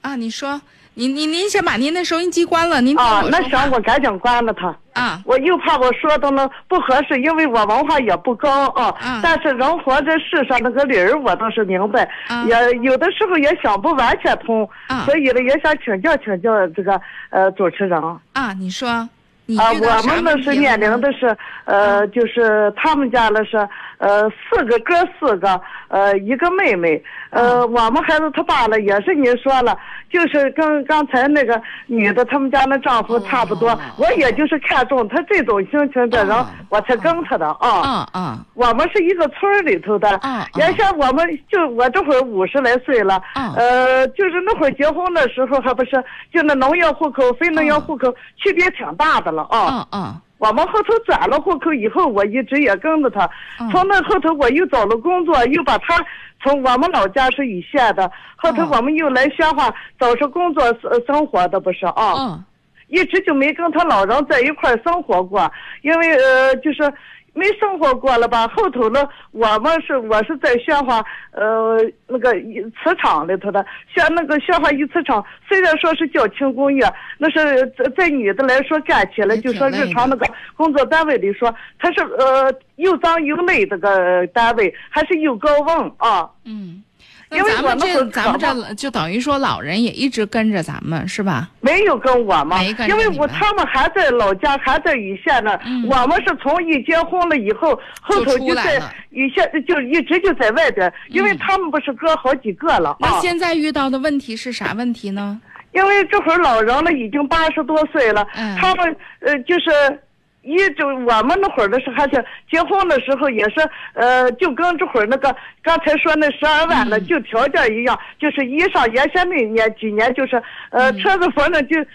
[0.00, 0.60] 啊，你说，
[0.98, 4.76] 您您您先把您的收音机关了，您听啊，那行，我赶紧关了它。
[4.94, 8.92] 啊，我又怕我说的呢不合适，因为我文化也不高啊。
[9.00, 18.02] 嗯但是人活在世上那个理儿我倒是明白，嗯也有的时候也想不完全通，嗯所以呢也想请教请教这个呃主持人。
[18.32, 19.08] 啊，你说，
[19.46, 23.56] 你啊，我们呢是面临的是，呃，就是他们家呢是，
[23.98, 27.72] 呃，四个哥四个，呃，一个妹妹，呃，嗯。
[27.72, 29.76] 我们孩子他爸了也是您说了，
[30.10, 38.38] 就是跟刚才那个女的他们家那丈夫差不多，哦我也就是看中他这种心情的人，哦我才跟他的啊。
[38.54, 45.92] 我们是一个村里头的，嗯原先我们就我这会儿五十来岁了，嗯呃，就是那会儿结婚的时候还不是
[46.32, 50.20] 就那农业户口、非农业户口区别挺大的了啊。
[50.38, 53.28] 我们后头转了户口以后，我一直也跟着他。
[53.60, 55.96] 嗯从那后头我又找了工作，又把他
[56.42, 62.14] 从我们老家是禹县的，后头嗯我们又来宣化找着工作生生活的不是啊。
[62.16, 62.44] 嗯
[62.90, 66.90] 一直就没跟他老人在一块儿生活过，因为呃，就是
[67.38, 68.48] 没生活过了吧。
[68.48, 76.82] 后头呢，我们是我是在宣化呃那个一磁场里头的，像那个宣化一磁场，虽然说是叫轻工业，
[77.16, 86.28] 那是在在女的来说干起来，就说日常那个工作单位里说，它是呃又脏又累这个单位，还是又高温啊。
[86.44, 86.82] 嗯。
[87.30, 88.38] 因为那咱们我那会儿这咱们可
[88.68, 91.48] 这就等于说老人也一直跟着咱们是吧？
[91.60, 95.58] 没有跟我们因为我他们还在老家，还在禹县呢。
[95.66, 98.80] 嗯我们是从一结婚了以后，后头就在
[99.10, 102.96] 禹县，就一直就在外边，因为嗯他们不是哥好几个了啊。
[103.00, 105.40] 那现在遇到的问题是啥问题呢？
[105.72, 110.00] 因为这会儿老人了，已经八十多岁了，嗯他们呃就是。
[110.48, 117.04] 一就我们那会儿的时候，还是结婚的时候也是，呃，就跟这会儿那个刚才说那十二万的嗯。
[117.06, 120.98] 就条件一样，就是衣裳原先那年几年就是，呃，嗯。
[120.98, 121.86] 车子反正就是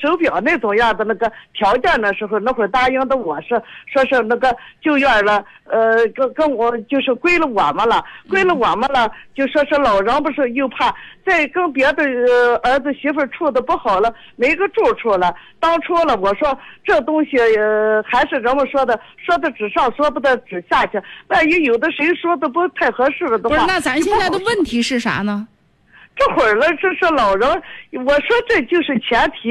[0.00, 3.60] 手表那种样的那个条件的时候，那会儿答应的我是
[3.92, 10.94] 说是那个就院了，呃，跟跟我就是归了我们了，归了我们了，就说是老人不是又怕
[11.26, 15.34] 再跟别的呃儿子媳妇处的不好了，没个住处了。
[15.58, 21.00] 当初了，我说这东西呃还是人们说的，说的纸上，说不得纸下去。
[21.28, 25.46] 万一有的谁说的不太合适了的话，不是，那咱现在的问题是啥呢？
[26.16, 27.48] 这会儿了，这是老人，
[28.04, 29.50] 我说这就是前提，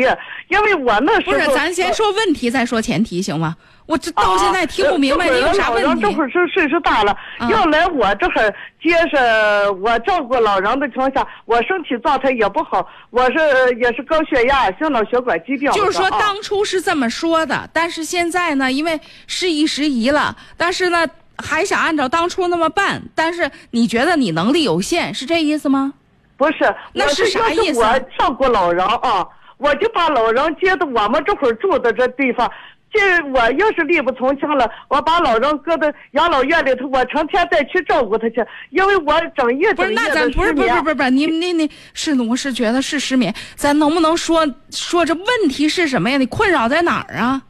[0.50, 3.56] 因为我那时候不是，咱先说问题，再说前提，行吗？
[3.90, 15.72] 我这到现在听不明白啊您有啥问题这会儿老人这会儿是岁数大了，嗯要来我这会儿接着我照顾老人的情况下，我身体状态也不好，我是呃也是高血压、心脑血管疾病。
[15.72, 25.94] 就是说，啊当初是这么说的，但是现在呢，因为事一时宜了，但是呢，还想按照当初那么办，但是你觉得你能力有限，是这意思吗？
[26.38, 29.28] 不是，那是啥意思我照顾老人啊，
[29.58, 32.50] 我就把老人接到我们这会儿住的这地方，
[32.92, 46.18] 这我要是力不从心了，我把老人搁到养老院里头，我成天再去照顾他去，因为我整夜不是，整夜的那咱不是失眠不是不是不是，你你你是我是觉得是失眠，咱能不能说说这问题是什么呀？
[46.18, 47.42] 你困扰在哪儿啊？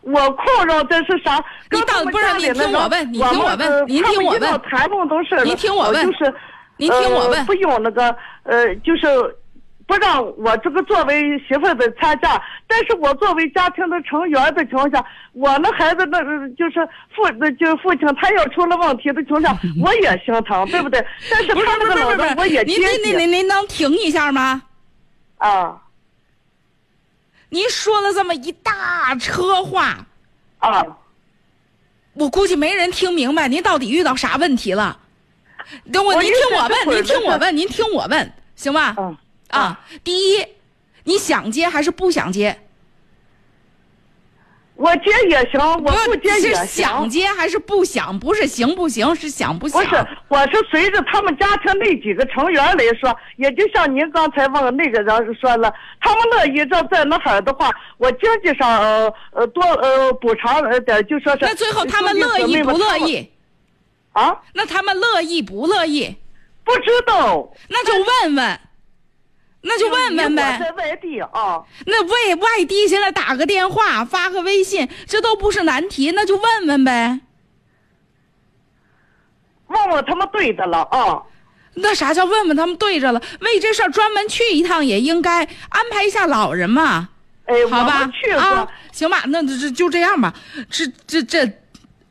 [0.00, 1.36] 我困扰的是啥？
[1.70, 6.34] 你跟他们到不是你听我问你听我问您听我问谈论都是您听我问就是
[6.78, 9.06] 您听我问呃不用那个呃，就是
[9.90, 21.04] 不让我这个作为媳妇的参加，但是我作为家庭的成员的情况下，我那孩子那呃就是父那就是父亲他要出了问题的情况下， 我也心疼，对不对？
[21.28, 24.62] 但是他那个老不是不是不是，人我也接您您您您您能停一下吗？
[25.38, 25.76] 啊
[27.48, 30.06] 您说了这么一大车话，
[30.60, 30.86] 啊。
[32.12, 34.96] 我估计没人听明白您到底遇到啥问题了。
[35.92, 38.94] 等我，您听我问，您听我问，您听我问，行吧？
[38.96, 39.16] 嗯
[39.50, 40.46] 啊，第一，
[41.04, 42.58] 你想接还是不想接？
[44.76, 47.06] 我接也行，我不接是也想。
[47.10, 48.18] 接还是不想？
[48.18, 49.84] 不是行不行，是想不想？
[49.84, 55.70] 不是，我是随着他们家庭那几个成员来说，也就像您刚才问那个人说了，
[56.00, 61.40] 他们乐意这在那哈儿的话，我经济上呃呃多呃补偿呃点，就说是。
[61.42, 62.96] 那最后他们乐意不乐？
[63.06, 63.30] 意？
[64.12, 66.16] 啊，那他们乐意不乐意？
[66.64, 67.52] 不知道。
[67.68, 68.60] 那就问问，
[69.62, 70.58] 那就问问呗。
[70.58, 77.20] 在外地啊，那为外地现在打个电话、发个微信，这都不是难题，那就问问呗。
[79.66, 81.22] 问问他们对的了啊。
[81.74, 83.22] 那啥叫问问他们对着了？
[83.40, 87.10] 为这事儿专门去一趟也应该安排一下老人嘛，
[87.44, 88.10] 哎，我好吧。
[88.36, 90.34] 啊，行吧，那这这就这样吧。
[90.68, 91.59] 这这这，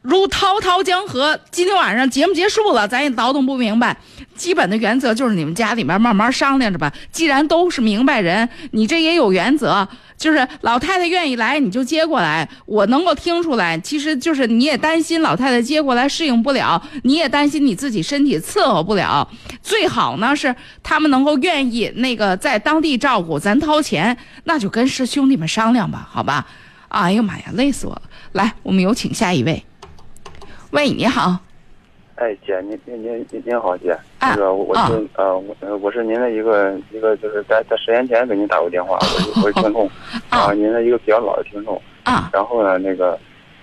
[0.02, 3.98] 如滔滔江河，今天晚上节目结束了，咱也倒腾不明白。
[4.34, 6.92] 基本的原则就是你们家里面慢慢商量着吧。
[7.12, 9.86] 既然都是明白人，你这也有原则，
[10.18, 12.48] 就是老太太愿意来你就接过来。
[12.66, 19.30] 我能够听出来，其实就是你也担心老太太接过来适应不了，你也担心你自己身体伺候不了。
[19.62, 26.48] 最好呢是他们能够愿意那个在当地照顾，咱掏钱，那就跟师兄弟们商量吧，好吧？
[26.88, 28.02] 哎呦妈呀，累死我了！
[28.32, 29.66] 来，我们有请下一位。
[30.72, 31.36] 喂，你好，
[32.14, 34.88] 哎，姐，您您您您您好，姐，啊那个我啊。
[34.88, 39.88] 是呃我呃我是您的一个一个就是在在十年前给您打过电话，我是我是听众，
[40.30, 42.30] 啊啊，您的一个比较老的听众，啊。
[42.32, 43.18] 然后呢那个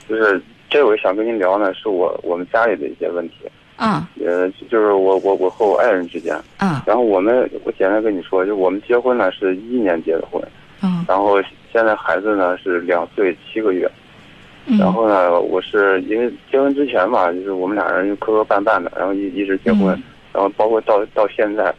[0.09, 3.37] 就是这回想跟您聊呢，是我我们家里的一些问题，
[3.77, 4.09] 啊。
[4.25, 6.83] 呃就是我我我和我爱人之间，啊。
[6.85, 10.43] 然后我们我简单跟你说，就我们结婚呢是一一年结的婚，
[10.83, 11.41] 嗯然后
[11.73, 13.93] 现在孩子呢是两岁七个月，嗯，
[14.79, 20.03] 然后呢，我是因为结婚之前吧，就是我们俩人就磕磕绊绊的，然后一一直结婚，嗯。
[20.33, 21.73] 然后包括到到现在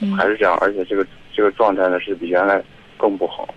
[0.00, 0.12] 嗯。
[0.16, 2.62] 还是这样，而且这个这个状态呢是比原来
[2.96, 3.48] 更不好，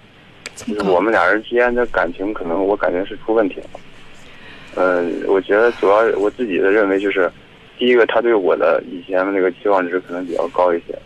[0.56, 3.80] 就是我们俩人之间的感情可能我感觉是出问题了。
[4.76, 7.30] 嗯，我觉得主要我自己的认为就是，
[7.78, 10.98] 第一个他对我的以前的那个期望值可能比较高一些，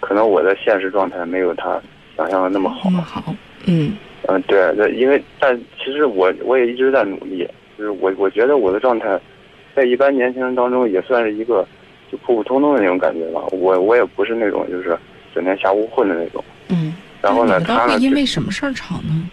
[0.00, 1.80] 可能我的现实状态没有他
[2.16, 2.90] 想象的那么好那。
[2.90, 3.34] 么好，
[3.66, 3.96] 嗯
[4.28, 7.48] 嗯，对对，因为但其实我我也一直在努力，
[7.78, 9.18] 就是我我觉得我的状态，
[9.74, 11.66] 在一般年轻人当中也算是一个
[12.10, 13.40] 就普普通通的那种感觉吧。
[13.50, 14.96] 我我也不是那种就是
[15.34, 16.44] 整天瞎胡混的那种。
[16.68, 16.94] 嗯。
[17.22, 19.28] 然后呢，他会因为什么事儿吵呢？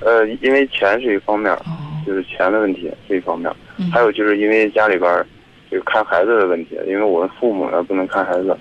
[0.00, 5.26] 呃，因为钱是一方面，哦，就是钱的问题是一方面，嗯还有就是因为家里边儿
[5.70, 8.56] 这个看孩子的问题，因为我们父母呢不能看孩子，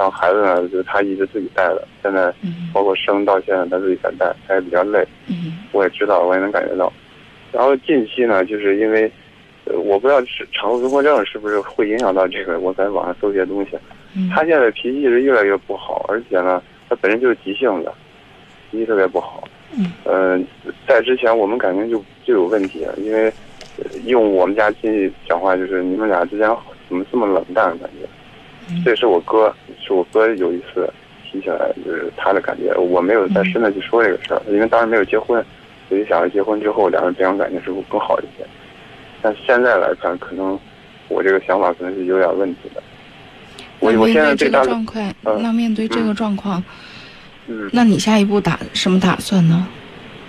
[0.00, 5.06] 然后孩子呢就是他一直自己带的，现在嗯包括生到现在他自己在带，他也比较累。
[5.26, 6.90] 嗯我也知道，我也能感觉到。
[7.52, 9.12] 然后近期呢，就是因为，
[9.66, 12.58] 呃，我不知道是产后综合症是不是会影响到这个。
[12.60, 13.72] 我在网上搜些东西，
[14.16, 17.92] 嗯，他现在脾气是越来越不好，而且呢，他本身就是急性子，
[18.70, 19.46] 脾气特别不好。
[19.76, 19.92] 嗯。
[20.04, 20.40] 呃，
[20.88, 23.26] 在之前我们感情就就有问题，因为、
[23.76, 26.48] 呃用我们家亲戚讲话，就是你们俩之间
[26.88, 28.08] 怎么这么冷淡感觉？
[28.70, 30.88] 嗯这是我哥，是我哥有一次
[31.30, 35.44] 提起来，就是他的感觉，我没有再深的去说这个事儿，因为当时没有结婚，
[35.88, 38.46] 所以想着结婚之后两人培养感情是不是更好一些？
[39.22, 40.58] 但现在来看，可能
[41.08, 42.82] 我这个想法可能是有点问题的。
[43.80, 46.62] 我那我现在对这个状况，嗯那面对这个状况，
[47.48, 49.66] 嗯，那你下一步打什么打算呢？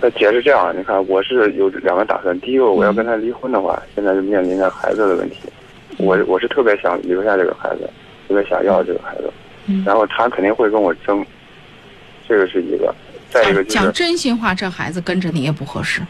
[0.00, 5.36] 那姐是这样，你看我是有两个打算，第一个我要跟他离婚的话，现在就面临着孩子的问题，
[5.98, 7.88] 我我是特别想留下这个孩子，
[8.32, 9.30] 特别想要这个孩子，
[9.66, 11.24] 嗯然后他肯定会跟我争，
[12.26, 12.94] 这个是一个，
[13.28, 16.00] 再一个就是讲讲真心话，这孩子跟着你也不合适。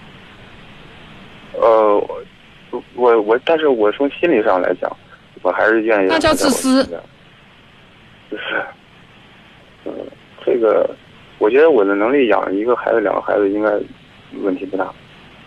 [1.54, 1.96] 呃，
[2.70, 4.96] 我我我，但是我从心理上来讲，
[5.42, 6.84] 我还是愿意那叫自私。
[8.30, 8.62] 就是，
[9.84, 9.92] 嗯、
[10.46, 10.88] 这个，
[11.38, 13.70] 我觉得我的能力养一个孩子、两个孩子应该
[14.42, 14.88] 问题不大，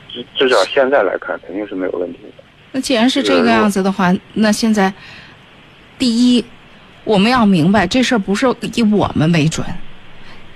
[0.09, 2.43] 至至少现在来看，肯定是没有问题的。
[2.73, 4.93] 那既然是这个样子的话，那现在，
[5.97, 6.45] 第一，
[7.05, 9.65] 我们要明白这事儿不是以我们为准，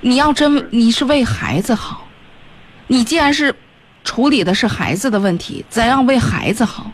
[0.02, 2.08] 你要真你是为孩子好，
[2.88, 3.56] 你既然是
[4.04, 6.91] 处理的是孩子的问题，咱要为孩子好，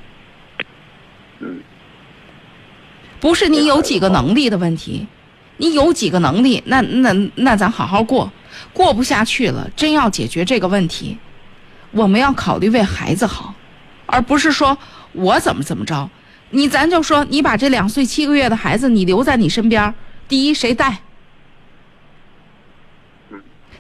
[3.22, 5.08] 不是你有几个能力的问题，
[5.56, 8.30] 你有几个能力，那那那咱好好过，
[8.74, 11.18] 过不下去了，真要解决这个问题，
[11.92, 13.56] 我们要考虑为孩子好，
[14.06, 14.78] 而不是说
[15.14, 16.10] 我怎么怎么着。
[16.52, 19.94] 你咱就说，你把这两岁七个月的孩子你留在你身边，
[20.28, 21.00] 第一谁带？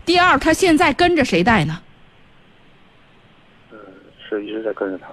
[0.06, 1.82] 第二，他现在跟着谁带呢？
[4.30, 5.08] 是一直在跟着他。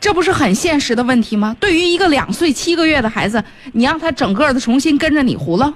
[0.00, 1.56] 这不是很现实的问题吗？
[1.60, 3.42] 对于一个两岁七个月的孩子，
[3.72, 5.74] 你让他整个的重新跟着你胡了。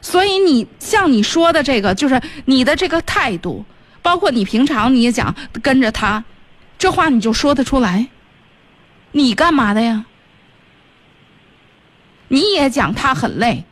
[0.00, 3.64] 所以你像你说的这个，就是你的这个态度，
[4.02, 6.22] 包括你平常你也讲跟着他，
[6.78, 8.08] 这话你就说得出来。
[9.12, 10.04] 你干嘛的呀？
[12.28, 13.64] 你也讲他很累，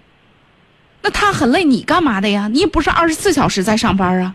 [1.02, 2.48] 那他很累，你干嘛的呀？
[2.48, 4.34] 你也不是二十四小时在上班啊。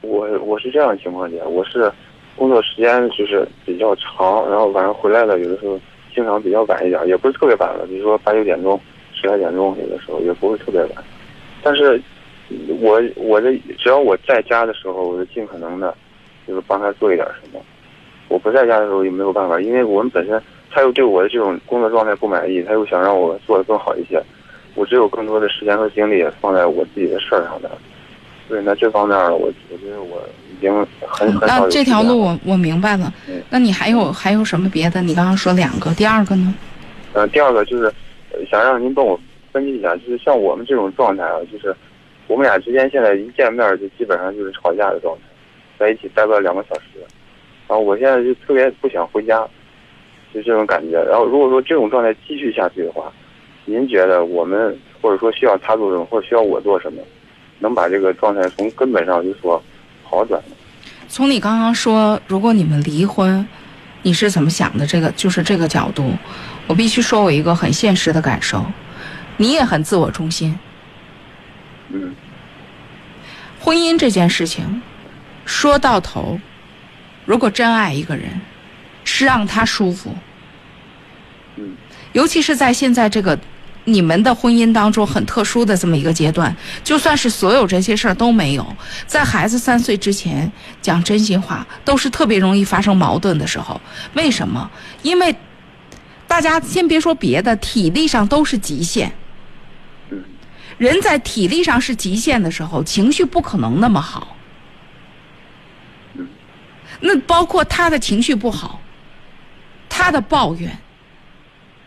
[0.00, 1.90] 我我是这样的情况姐，我是
[2.36, 5.80] 工作时间就是比较长，然后晚上回来了，有的时候
[6.12, 8.78] 经常比较晚一点，也不是特别晚了，比如说八九点钟、
[9.14, 11.04] 十来点钟，有的时候也不会特别晚。
[11.62, 12.02] 但是，
[12.80, 15.94] 我我的只要我在家的时候，我就尽可能的，
[16.46, 17.60] 就是帮他做一点什么。
[18.28, 20.40] 我不在家的时候也没有办法，因为我们本身
[20.70, 24.22] 他又对我的这种工作状态不满意，他又想让我做的更好一些，
[24.74, 27.70] 我只有更多的时间和精力放在我自己的事儿上的。
[28.48, 30.72] 对，那这方面我我觉得我已经
[31.06, 33.40] 很很少有那这条路我我明白了嗯。
[33.48, 35.00] 那你还有还有什么别的？
[35.02, 36.54] 你刚刚说两个，第二个呢？
[37.12, 37.84] 呃，第二个就是
[38.32, 39.18] 呃想让您帮我
[39.52, 41.74] 分析一下，就是像我们这种状态啊，就是
[42.32, 45.20] 我们俩之间现在一见面就基本上就是吵架的状态，
[45.78, 46.84] 在一起待不了两个小时，
[47.68, 49.46] 然后我现在就特别不想回家，
[50.32, 50.96] 就这种感觉。
[51.04, 53.12] 然后如果说这种状态继续下去的话，
[53.66, 57.02] 您觉得我们或者说需要他做什么，或者需要我做什么，
[57.58, 59.62] 能把这个状态从根本上就说
[60.02, 60.56] 好转呢？
[61.08, 63.46] 从你刚刚说，如果你们离婚，
[64.00, 64.86] 你是怎么想的？
[64.86, 66.12] 这个就是这个角度，
[66.66, 68.64] 我必须说我一个很现实的感受，
[69.36, 70.58] 你也很自我中心。
[71.94, 72.14] 嗯
[73.64, 74.82] 婚姻这件事情，
[75.44, 76.40] 说到头，
[77.24, 78.40] 如果真爱一个人，
[79.04, 80.12] 是让他舒服，
[81.56, 81.76] 嗯
[82.12, 83.38] 尤其是在现在这个
[83.84, 90.50] 你们的婚姻当中很特殊的这么一个阶段，就算是所有这些事儿都没有，在孩子三岁之前
[90.80, 93.80] 讲真心话，都是特别容易发生矛盾的时候。
[94.14, 94.68] 为什么？
[95.02, 95.34] 因为
[96.26, 99.12] 大家先别说别的，体力上都是极限。
[100.78, 104.36] 人在体力上是极限的时候，情绪不可能那么好。
[107.00, 108.80] 那包括他的情绪不好，
[109.88, 110.78] 他的抱怨，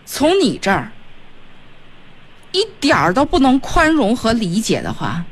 [0.05, 0.91] 从你这儿
[2.51, 5.23] 一点儿都不能宽容和理解的话，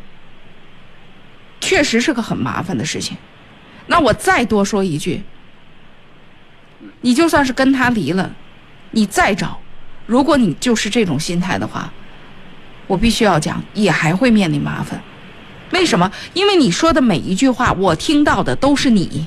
[1.59, 3.17] 确实是个很麻烦的事情。
[3.87, 5.21] 那我再多说一句，
[7.01, 8.33] 你就算是跟他离了，
[8.91, 9.59] 你再找，
[10.05, 11.91] 如果你就是这种心态的话，
[12.93, 15.01] 我必须要讲，也还会面临麻烦。
[15.71, 16.11] 为什么？
[16.35, 19.25] 因为你说的每一句话，我听到的都是你。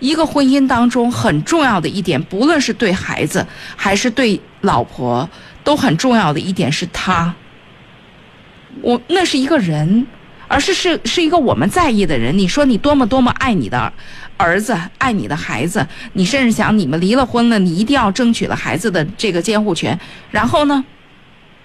[0.00, 3.46] 一个婚姻当中很重要的一点，不论是对孩子
[3.76, 5.28] 还是对老婆，
[5.62, 7.34] 都很重要的一点是他。
[8.80, 10.06] 我那是一个人，
[10.48, 12.36] 而是是是一个我们在意的人。
[12.36, 13.92] 你说你多么多么爱你的
[14.38, 19.96] 儿子，爱你的孩子，你甚至想你们离了婚了，你一定要争取了孩子的这个监护权。
[20.30, 20.82] 然后呢，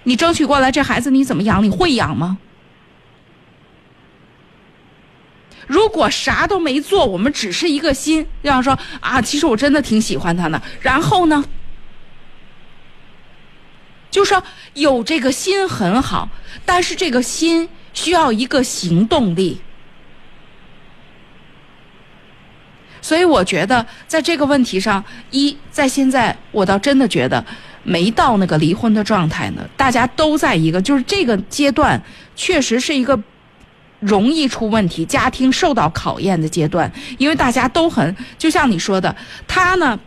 [0.08, 1.62] 你争取过来，这孩子你怎么养？
[1.62, 2.38] 你会养吗？
[5.66, 10.62] 如果啥都没做，我们只是一个心，这样说啊，其实我真的挺喜欢他的。
[10.80, 11.44] 然后呢，
[14.10, 14.42] 就说
[14.72, 16.30] 有这个心很好，
[16.64, 19.60] 但是这个心需要一个行动力。
[23.02, 27.44] 所以我觉得在这个问题上，一在现在，我倒真的觉得
[27.88, 29.62] 没到那个离婚的状态呢。
[29.76, 32.00] 大家都在一个，就是这个阶段，
[32.36, 33.18] 确实是一个
[34.00, 39.16] 容易出问题、家庭受到考验的阶段，因为大家都很，就像你说的，
[39.46, 39.98] 他呢，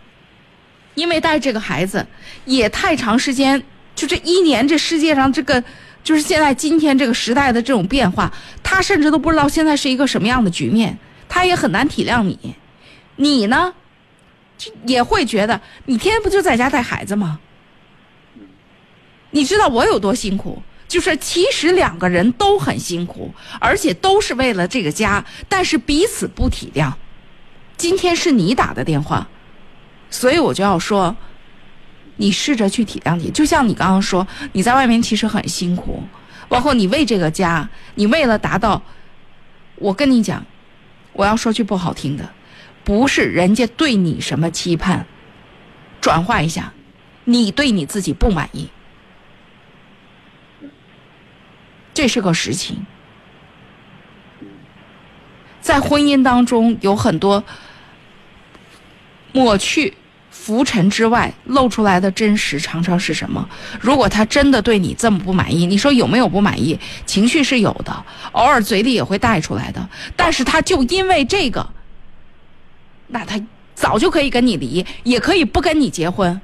[0.96, 2.06] 因为带这个孩子
[2.46, 3.62] 也太长时间，
[3.96, 5.64] 就这一年，这世界上这个。
[6.04, 10.98] 就是现在今天这个时代的这种变化，他甚至都不知道现在是一个什么样的局面，
[11.30, 12.56] 他也很难体谅你。
[13.18, 13.72] 你呢，
[14.58, 17.40] 就也会觉得你天天不就在家带孩子吗？
[19.32, 20.62] 你知道我有多辛苦？
[20.88, 26.92] 就是其实两个人都很辛苦，而且都是为了这个家，但是彼此不体谅。
[27.78, 29.26] 今天是你打的电话，
[30.10, 31.16] 所以我就要说，
[32.18, 33.32] 你试着去体谅你。
[33.32, 36.04] 就像你刚刚说，你在外面其实很辛苦，
[36.50, 38.84] 包括你为这个家，你为了达到，
[39.76, 40.46] 我跟你讲，
[41.14, 42.30] 我要说句不好听的，
[42.84, 45.06] 不是人家对你什么期盼，
[46.02, 46.74] 转化一下，
[47.24, 48.70] 你对你自己不满意。
[51.94, 52.86] 这是个实情。
[55.60, 57.44] 在婚姻当中，有很多
[59.32, 59.94] 抹去
[60.32, 63.48] 浮尘之外露出来的真实，常常是什么？
[63.80, 66.80] 如果他真的对你这么不满意，你说有没有不满意？
[67.06, 69.88] 情绪是有的，偶尔嘴里也会带出来的。
[70.16, 71.70] 但是他就因为这个，
[73.08, 73.40] 那他
[73.76, 76.42] 早就可以跟你离，也可以不跟你结婚，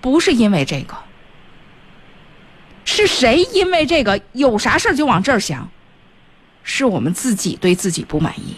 [0.00, 0.96] 不是因为这个。
[2.84, 5.68] 是谁因为这个有啥事儿就往这儿想？
[6.64, 8.54] 是我们自己对自己不满意。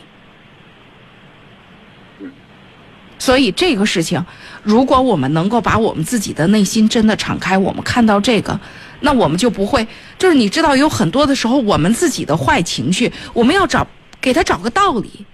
[3.18, 4.22] 所以这个事情，
[4.62, 8.60] 如果我们能够把我们自己的内心真的敞开，我们看到这个，
[9.00, 9.86] 那我们就不会，
[10.18, 13.86] 就是你知道，有很多的时候，我们自己的坏情绪，我们要找
[14.20, 15.24] 给他找个道理，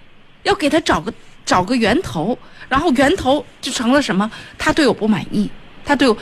[0.44, 1.12] 要给他找个
[1.44, 2.38] 找个源头，
[2.68, 4.30] 然后源头就成了什么？
[4.56, 5.50] 他对我不满意，
[5.84, 6.16] 他对我。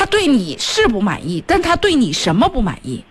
[0.00, 3.04] 他对你是不满意，但他对你什么不满意？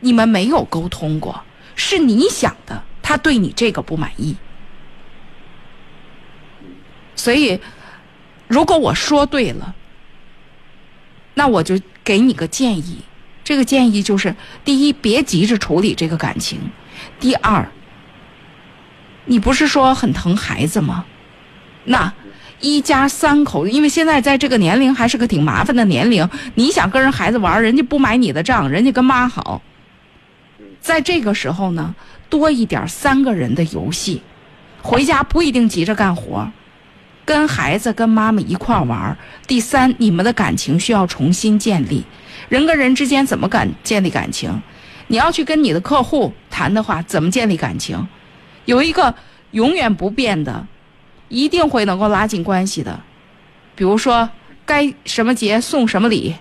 [0.00, 1.44] 你们没有沟通过，
[1.76, 4.34] 是你想的，他对你这个不满意。
[7.14, 7.60] 所以，
[8.48, 9.76] 如果我说对了，
[11.34, 13.02] 那我就给你个建议。
[13.44, 14.34] 这个建议就是：
[14.64, 16.58] 第一，别急着处理这个感情；
[17.20, 17.70] 第二，
[19.26, 21.04] 你不是说很疼孩子吗？
[21.84, 22.12] 那。
[22.60, 26.28] 一家三口，因为现在在这个年龄还是个挺麻烦的年龄。
[26.54, 29.60] 你想跟人孩子玩，人家不买你的账，人家跟妈好。
[30.80, 31.94] 在这个时候呢，
[32.30, 34.22] 多一点三个人的游戏，
[34.80, 36.50] 回家不一定急着干活，
[37.24, 39.16] 跟孩子跟妈妈一块玩。
[39.46, 42.04] 第三，你们的感情需要重新建立。
[42.48, 44.62] 人跟人之间怎么感建立感情？
[45.08, 48.08] 你要去跟你的客户谈的话，怎么建立感情？
[48.64, 49.14] 有一个
[49.50, 50.66] 永远不变的。
[51.28, 53.00] 一定会能够拉近关系的，
[53.74, 54.30] 比如说
[54.64, 56.34] 该什么节送什么礼，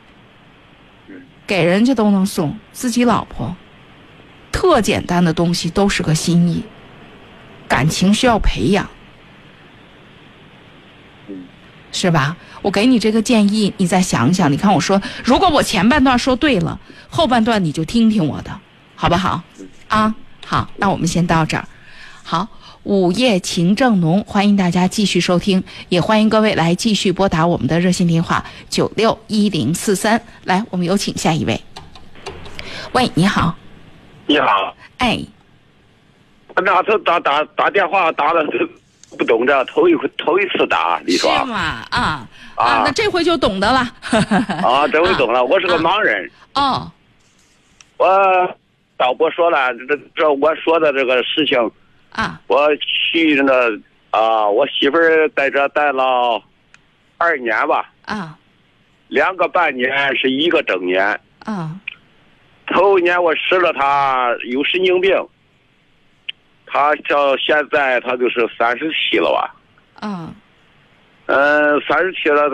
[1.47, 3.55] 给人家都能送，自己老婆，
[4.51, 6.63] 特简单的东西都是个心意，
[7.67, 8.88] 感情需要培养，
[11.91, 12.38] 是吧？
[12.61, 14.51] 我给你这个建议，你再想想。
[14.51, 16.79] 你看我说，如果我前半段说对了，
[17.09, 18.59] 后半段你就听听我的，
[18.95, 19.41] 好不好？
[19.88, 20.13] 啊，
[20.45, 21.67] 好，那我们先到这儿，
[22.23, 22.47] 好。
[22.86, 30.21] 午夜情正浓，欢迎大家继续收听，也欢迎各位来继续拨打我们的热线电话九六一零四三。
[30.43, 31.59] 来，我们有请下一位。
[32.91, 33.55] 喂，你好。
[34.27, 34.75] 你好。
[34.99, 35.19] 哎。
[36.57, 38.45] 那次打打打电话打的
[39.17, 41.36] 不懂的，头一回头一次打，你说。
[41.39, 41.57] 是吗？
[41.89, 43.79] 啊啊，那这回就懂得了。
[44.63, 45.43] 啊，这回懂了。
[45.43, 46.29] 我是个盲人。
[46.53, 46.91] 哦。
[47.97, 48.07] 我
[48.95, 51.57] 导播说了，这这我说的这个事情。
[52.16, 53.70] 啊，我去那
[54.11, 56.41] 啊，我媳妇儿在这待了
[57.18, 57.91] 二年吧。
[58.05, 58.38] 啊，
[59.09, 61.20] 两个半年是一个整年。
[61.39, 61.78] 啊，
[62.68, 65.13] 头一年我识了她有神经病，
[66.66, 69.53] 她到现在她就是三十七了吧。
[70.07, 70.34] 啊，
[71.26, 72.49] 嗯，三十七了，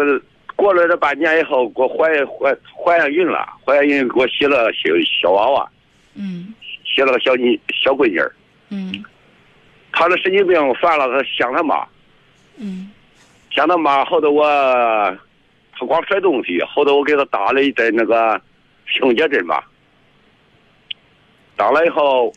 [0.55, 4.89] 过了这半年以后，给我怀怀怀上孕了，怀上孕给我洗了小
[5.21, 5.69] 小娃娃。
[6.15, 6.51] 嗯，
[6.83, 8.33] 写了个小女小闺女儿。
[8.69, 9.05] 嗯。
[9.93, 11.85] 他的神经病犯了，他想他妈，
[12.57, 12.89] 嗯，
[13.51, 14.05] 想他妈。
[14.05, 14.43] 后头我，
[15.77, 16.61] 他光摔东西。
[16.63, 18.41] 后头我给他打了一针那个
[18.87, 19.67] 清洁针吧。
[21.57, 22.33] 打了以后，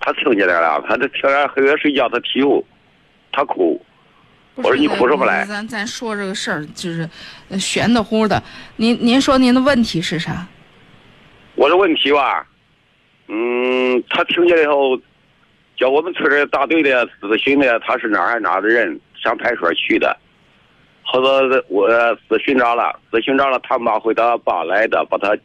[0.00, 2.64] 他听见来了，他这天天黑夜睡觉，他啼哭，
[3.32, 3.84] 他哭。
[4.54, 5.44] 我说你哭什么来？
[5.44, 7.08] 咱咱说这个事儿就是
[7.58, 8.42] 悬的乎的。
[8.76, 10.46] 您您说您的问题是啥？
[11.56, 12.46] 我的问题吧，
[13.26, 14.98] 嗯，他听见以后。
[15.76, 20.16] 叫我们村的大队的咨询的，他是哪儿哪儿的人，上派出所去的。
[21.02, 21.28] 后头
[21.68, 21.88] 我
[22.28, 25.36] 咨询着了，咨询着了，他妈回他爸来的，把他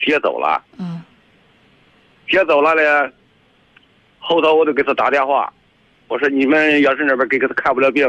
[0.00, 0.62] 接走了。
[0.78, 1.02] 嗯。
[2.28, 3.12] 接走了呢，
[4.18, 5.52] 后头我就给他打电话，
[6.08, 8.04] 我说你们要是那边给给他看不了病，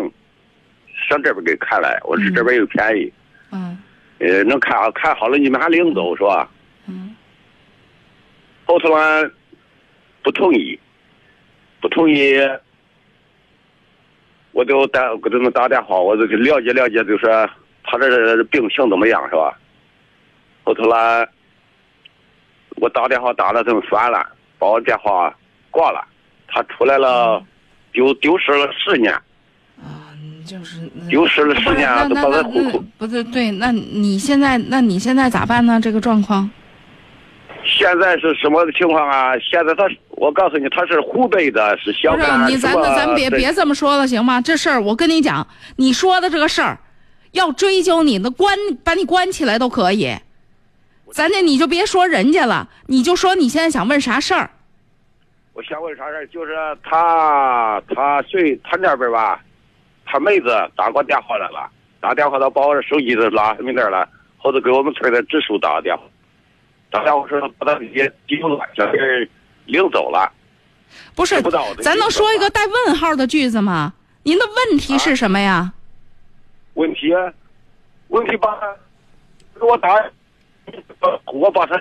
[1.09, 3.11] 上这边给看来，我说这边又便宜。
[3.51, 3.77] 嗯。
[4.19, 6.49] 呃，能看看好了，你们还领走是吧？
[6.87, 7.15] 嗯。
[8.65, 9.29] 后头呢，
[10.23, 10.79] 不同意。
[11.81, 12.35] 不同意，
[14.51, 17.29] 我就打给他们打电话，我就去了解了解，就说
[17.83, 19.57] 他这病情怎么样是吧？
[20.63, 21.27] 后头来，
[22.77, 24.27] 我打电话打了，他们算了，
[24.59, 25.33] 把我电话
[25.71, 26.03] 挂了。
[26.47, 27.43] 他出来了，
[27.91, 29.13] 丢丢失了十年，
[29.77, 30.11] 啊，
[30.45, 35.79] 就是嗯丢失了十年，都把他户口不是对，那你现在那你现在咋办呢？
[35.79, 36.49] 这个状况？
[37.67, 39.37] 现在是什么情况啊？
[39.39, 44.39] 现在他，我告诉你，他是湖北的，是小不是你，甘什么咱咱别别这么说了，行吗？
[44.41, 45.45] 这事儿我跟你讲，
[45.75, 46.79] 你说的这个事儿，
[47.33, 50.15] 要追究你，那关把你关起来都可以。
[51.11, 54.49] 咱这你就别说人家了，你就说你现在想问啥事儿？
[55.53, 56.27] 我想问啥事儿？
[56.27, 56.53] 就是
[56.83, 59.39] 他他睡他那边吧，
[60.05, 64.07] 他妹子打过电话来了，打电话他把我的手机都拉没那儿了，
[64.37, 66.03] 后头给我们村的支书打个电话，
[66.89, 69.29] 打电话说把他也丢了，叫人
[69.65, 70.31] 领走了。
[71.15, 71.41] 不是
[71.81, 73.93] 咱能说一个带问号的句子吗？
[74.23, 75.73] 您的问题是什么呀？
[76.75, 77.13] 问题，
[78.09, 78.75] 问题把他
[79.59, 79.89] 给我打，
[81.33, 81.75] 我把他，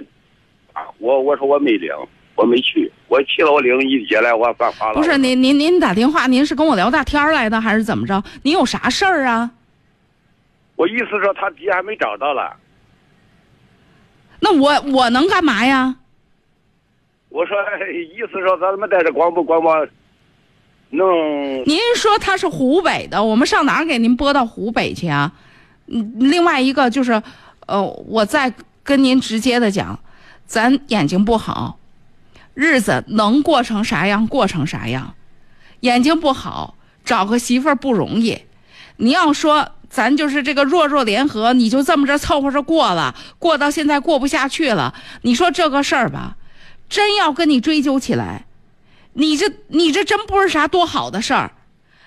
[0.72, 1.92] 啊我我说我没领，
[2.34, 4.94] 我没去，我去了我领一接来我犯法了。
[4.94, 8.22] 不是您您您打电话，您是跟我聊大天来的，还是怎么着？
[8.42, 9.50] 您有啥事儿啊？
[10.76, 12.56] 我意思说他爹还没找到了，
[14.46, 15.96] 那我我能干嘛呀？
[17.30, 17.56] 我说
[17.90, 19.74] 意思说咱们在这广播广播，
[20.90, 21.08] 弄
[21.66, 25.32] 您说他是湖北的，我们上哪儿给您拨到湖北去啊？
[25.86, 27.20] 嗯，另外一个就是，
[27.66, 29.98] 呃，我再跟您直接的讲，
[30.46, 31.80] 咱眼睛不好，
[32.54, 35.16] 日子能过成啥样过成啥样，
[35.80, 38.42] 眼睛不好，找个媳妇儿不容易。
[38.98, 46.36] 你要说咱就是这个弱弱联合，你就这么着凑合着过了，过到现在过不下去了，你说这个事儿吧，
[46.88, 48.46] 真要跟你追究起来，
[49.14, 51.52] 你这你这真不是啥多好的事儿，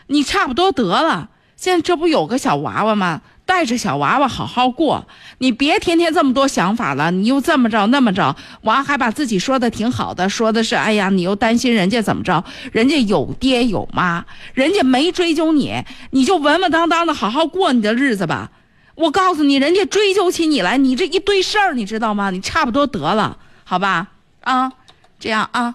[0.08, 1.30] 你差不多得了。
[1.56, 3.22] 现在这不有个小娃娃吗？
[3.50, 5.08] 带着小娃娃好好过，
[5.39, 7.10] 你别天天这么多想法了。
[7.10, 12.43] 你又这么着那么着，娃还把自己说的挺好的，说的是哎呀，你又担心人家怎么着？
[12.72, 14.24] 人家有爹有妈，
[14.54, 18.52] 人家没追究你，你就稳稳当当的好好过你的日子吧。
[18.93, 22.30] 我告诉你，人家追究起你来，你这一堆事儿，你知道吗？
[22.30, 24.10] 你差不多得了，好吧？
[24.41, 24.72] 啊，
[25.20, 25.74] 这样啊。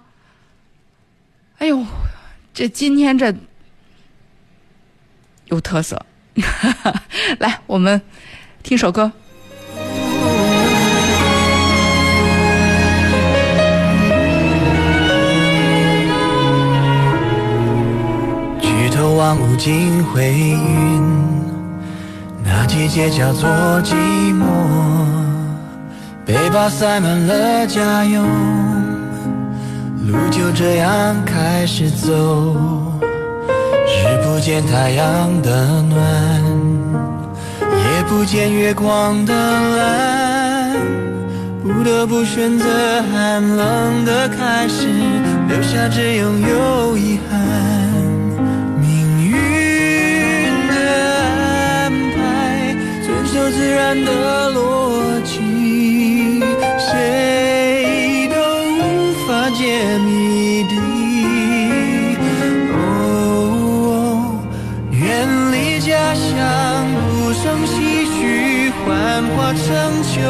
[1.59, 1.85] 哎呦，
[2.55, 3.35] 这今天这
[5.47, 6.07] 有特色。
[7.39, 8.01] 来，我们
[8.62, 9.12] 听首歌。
[18.61, 21.03] 举头望无尽灰云，
[22.45, 23.49] 那季节叫做
[23.82, 23.95] 寂
[24.35, 24.45] 寞。
[26.26, 28.24] 背包塞满了家用，
[30.07, 32.57] 路就这样开始走。
[34.45, 35.99] 不见太阳的暖，
[37.62, 40.76] 也不见月光的蓝，
[41.62, 42.66] 不得不选择
[43.11, 44.86] 寒冷的开始，
[45.49, 47.40] 留下只拥有遗憾。
[48.78, 49.32] 命运
[50.68, 50.74] 的
[51.40, 55.40] 安排，遵守自然的逻辑，
[56.78, 58.36] 谁都
[58.74, 60.24] 无法解谜
[69.57, 70.20] 成秋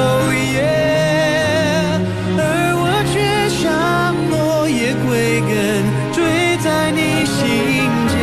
[0.52, 0.62] 叶。
[2.36, 2.40] 而
[2.76, 3.14] 我却
[3.48, 3.62] 像
[4.30, 5.52] 落叶归根，
[6.12, 7.40] 坠在你心
[8.08, 8.14] 间。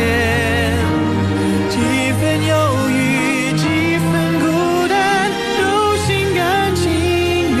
[1.70, 1.76] 几
[2.20, 2.52] 分忧
[2.90, 3.64] 郁，几
[3.98, 4.44] 分孤
[4.88, 5.62] 单，都
[6.04, 6.82] 心甘情
[7.56, 7.60] 愿。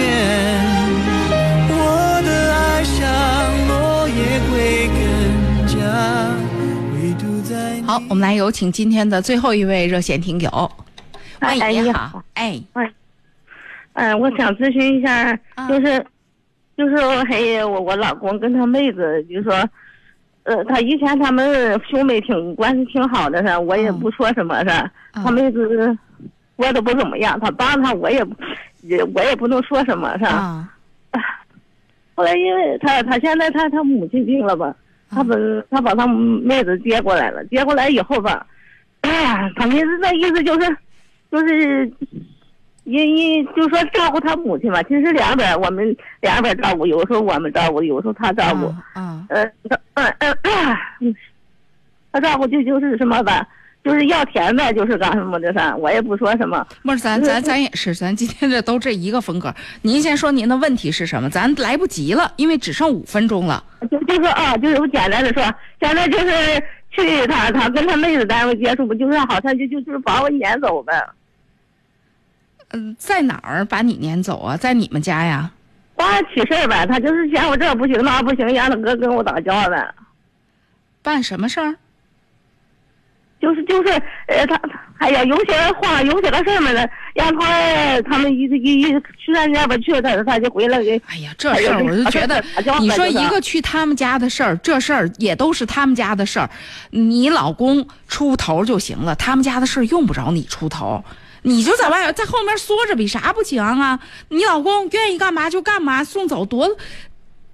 [1.68, 1.74] 我
[2.24, 2.98] 的爱像
[3.68, 3.72] 落
[4.08, 4.20] 叶
[4.50, 5.00] 归根，
[5.66, 5.74] 家
[6.94, 7.50] 唯独在
[7.86, 10.70] 好，我们来有请今天的最后一位热线听友。
[11.40, 12.62] 哎喂，你你好，哎，
[13.94, 16.04] 嗯，我想咨询一下，啊就是，
[16.76, 19.54] 就是还有，我我老公跟他妹子，就是说，
[20.44, 24.00] 呃，他以前他们兄妹挺关系挺好的是，我也嗯。
[24.00, 24.70] 不说什么是，
[25.14, 25.24] 嗯。
[25.24, 25.96] 他妹子
[26.56, 28.24] 过得不怎么样，他帮他我也，
[28.82, 30.24] 也我也不能说什么是。
[30.24, 30.68] 啊，
[32.14, 34.74] 后来因为他他现在他他母亲病了吧，
[35.10, 35.34] 他把
[35.70, 38.46] 他把他妹子接过来了，接过来以后吧，
[39.02, 40.76] 哎呀，他妹子那意思就是，
[41.30, 41.92] 就是，
[42.84, 48.66] 因因就说照顾他母亲嘛，其实两边我们两边照顾，有时候我们照顾，有时候他照顾，
[48.98, 50.36] 啊，呃，他嗯嗯
[51.00, 51.14] 嗯，
[52.12, 53.46] 他照顾就就是什么吧，
[53.84, 56.66] 就是要钱呗，就是干什么的噻，我也不说什么。
[56.82, 59.54] 不是咱咱咱也是，咱今天这都这一个风格。
[59.82, 61.30] 您先说您的问题是什么？
[61.30, 63.62] 咱来不及了，因为只剩五分钟了。
[63.90, 65.42] 就就说啊，就是我简单的说，
[65.80, 66.60] 现在就是
[66.90, 70.92] 去他他跟他妹子单位接触不，就是好像就就就是把我撵走呗。
[72.72, 74.56] 嗯，在哪儿把你撵走啊？
[74.56, 75.50] 在你们家呀？
[75.94, 79.94] 办起事儿呗，他就是嫌我这儿不行那不行，让他哥跟我打架呗。
[81.02, 81.74] 办什么事儿？
[83.40, 83.92] 就是就是，
[84.28, 84.60] 呃，他
[84.98, 91.00] 哎呀，有些话有些个事儿嘛的，让他他们一一一去他家吧去，他他就回来给。
[91.08, 92.42] 哎呀，这事儿我就觉得，
[92.80, 96.48] 你说一个去他们家的事儿，这事儿也都是他们家的事儿，
[96.90, 101.04] 你老公出头就行了，他们家的事儿用不着你出头。
[101.42, 103.98] 你就在外在后面缩着，比啥不强啊？
[104.28, 106.76] 你老公愿意干嘛就干嘛，送走多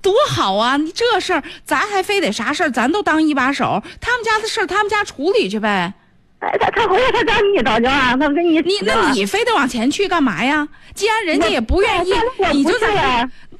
[0.01, 0.77] 多好啊！
[0.77, 3.83] 你这事儿咱还非得啥事儿，咱都当一把手。
[4.01, 5.93] 他们家的事儿，他们家处理去呗。
[6.41, 8.17] 哎，他他回来他找你找去啊？
[8.17, 10.69] 他跟你你那你非得往前去干嘛呀？
[10.95, 12.13] 既然人家也不愿意，
[12.53, 12.89] 你就在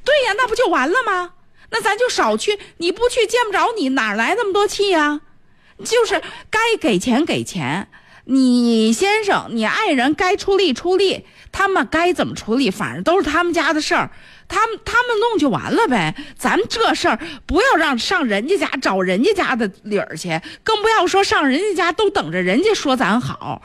[0.05, 1.31] 对呀，那不就完了吗？
[1.71, 5.21] 那咱就少去，你不去见不着你，哪来那么多气呀？
[5.83, 7.89] 就是该给钱给钱。
[8.31, 14.11] 你先生，你爱人该出力出力，他们该怎么处理，反正都是他们家的事儿，
[14.47, 16.13] 他们他们弄就完了呗。
[16.37, 23.63] 咱这事儿不要让上人家家找人家家的理儿去，更不要说上人家家都等着人家说咱好。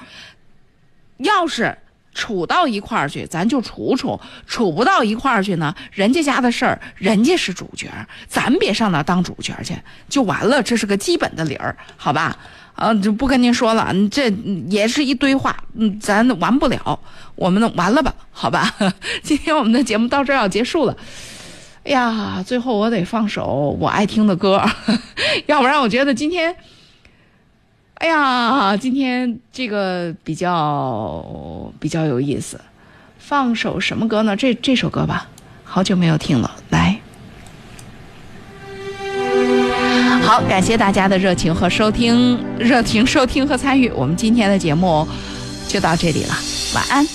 [1.18, 1.76] 要是
[2.14, 7.90] 处到一块儿去，咱就处处；处不到一块儿去呢，人家家的事儿，人家是主角，
[8.26, 9.76] 咱别上那当主角去，
[10.08, 10.62] 就完了。
[10.62, 12.38] 这是个基本的理儿，好吧？
[12.74, 14.28] 啊，就不跟您说了，这
[14.68, 16.98] 也是一堆话，嗯，咱完不了，
[17.36, 18.12] 我们完了吧？
[18.32, 18.74] 好吧，
[19.22, 20.96] 今天我们的节目到这儿要结束了。
[21.84, 24.60] 哎呀，最后我得放首我爱听的歌，
[25.46, 26.56] 要不然我觉得今天，
[27.94, 32.60] 哎呀，今天这个比较比较有意思。
[33.18, 34.36] 放首什么歌呢？
[34.36, 35.28] 这这首歌吧，
[35.62, 36.93] 好久没有听了，来。
[40.34, 45.06] 好，感谢大家的热情和收听，热情收听和参与，我们今天的节目
[45.68, 46.34] 就到这里了，
[46.74, 47.06] 晚安。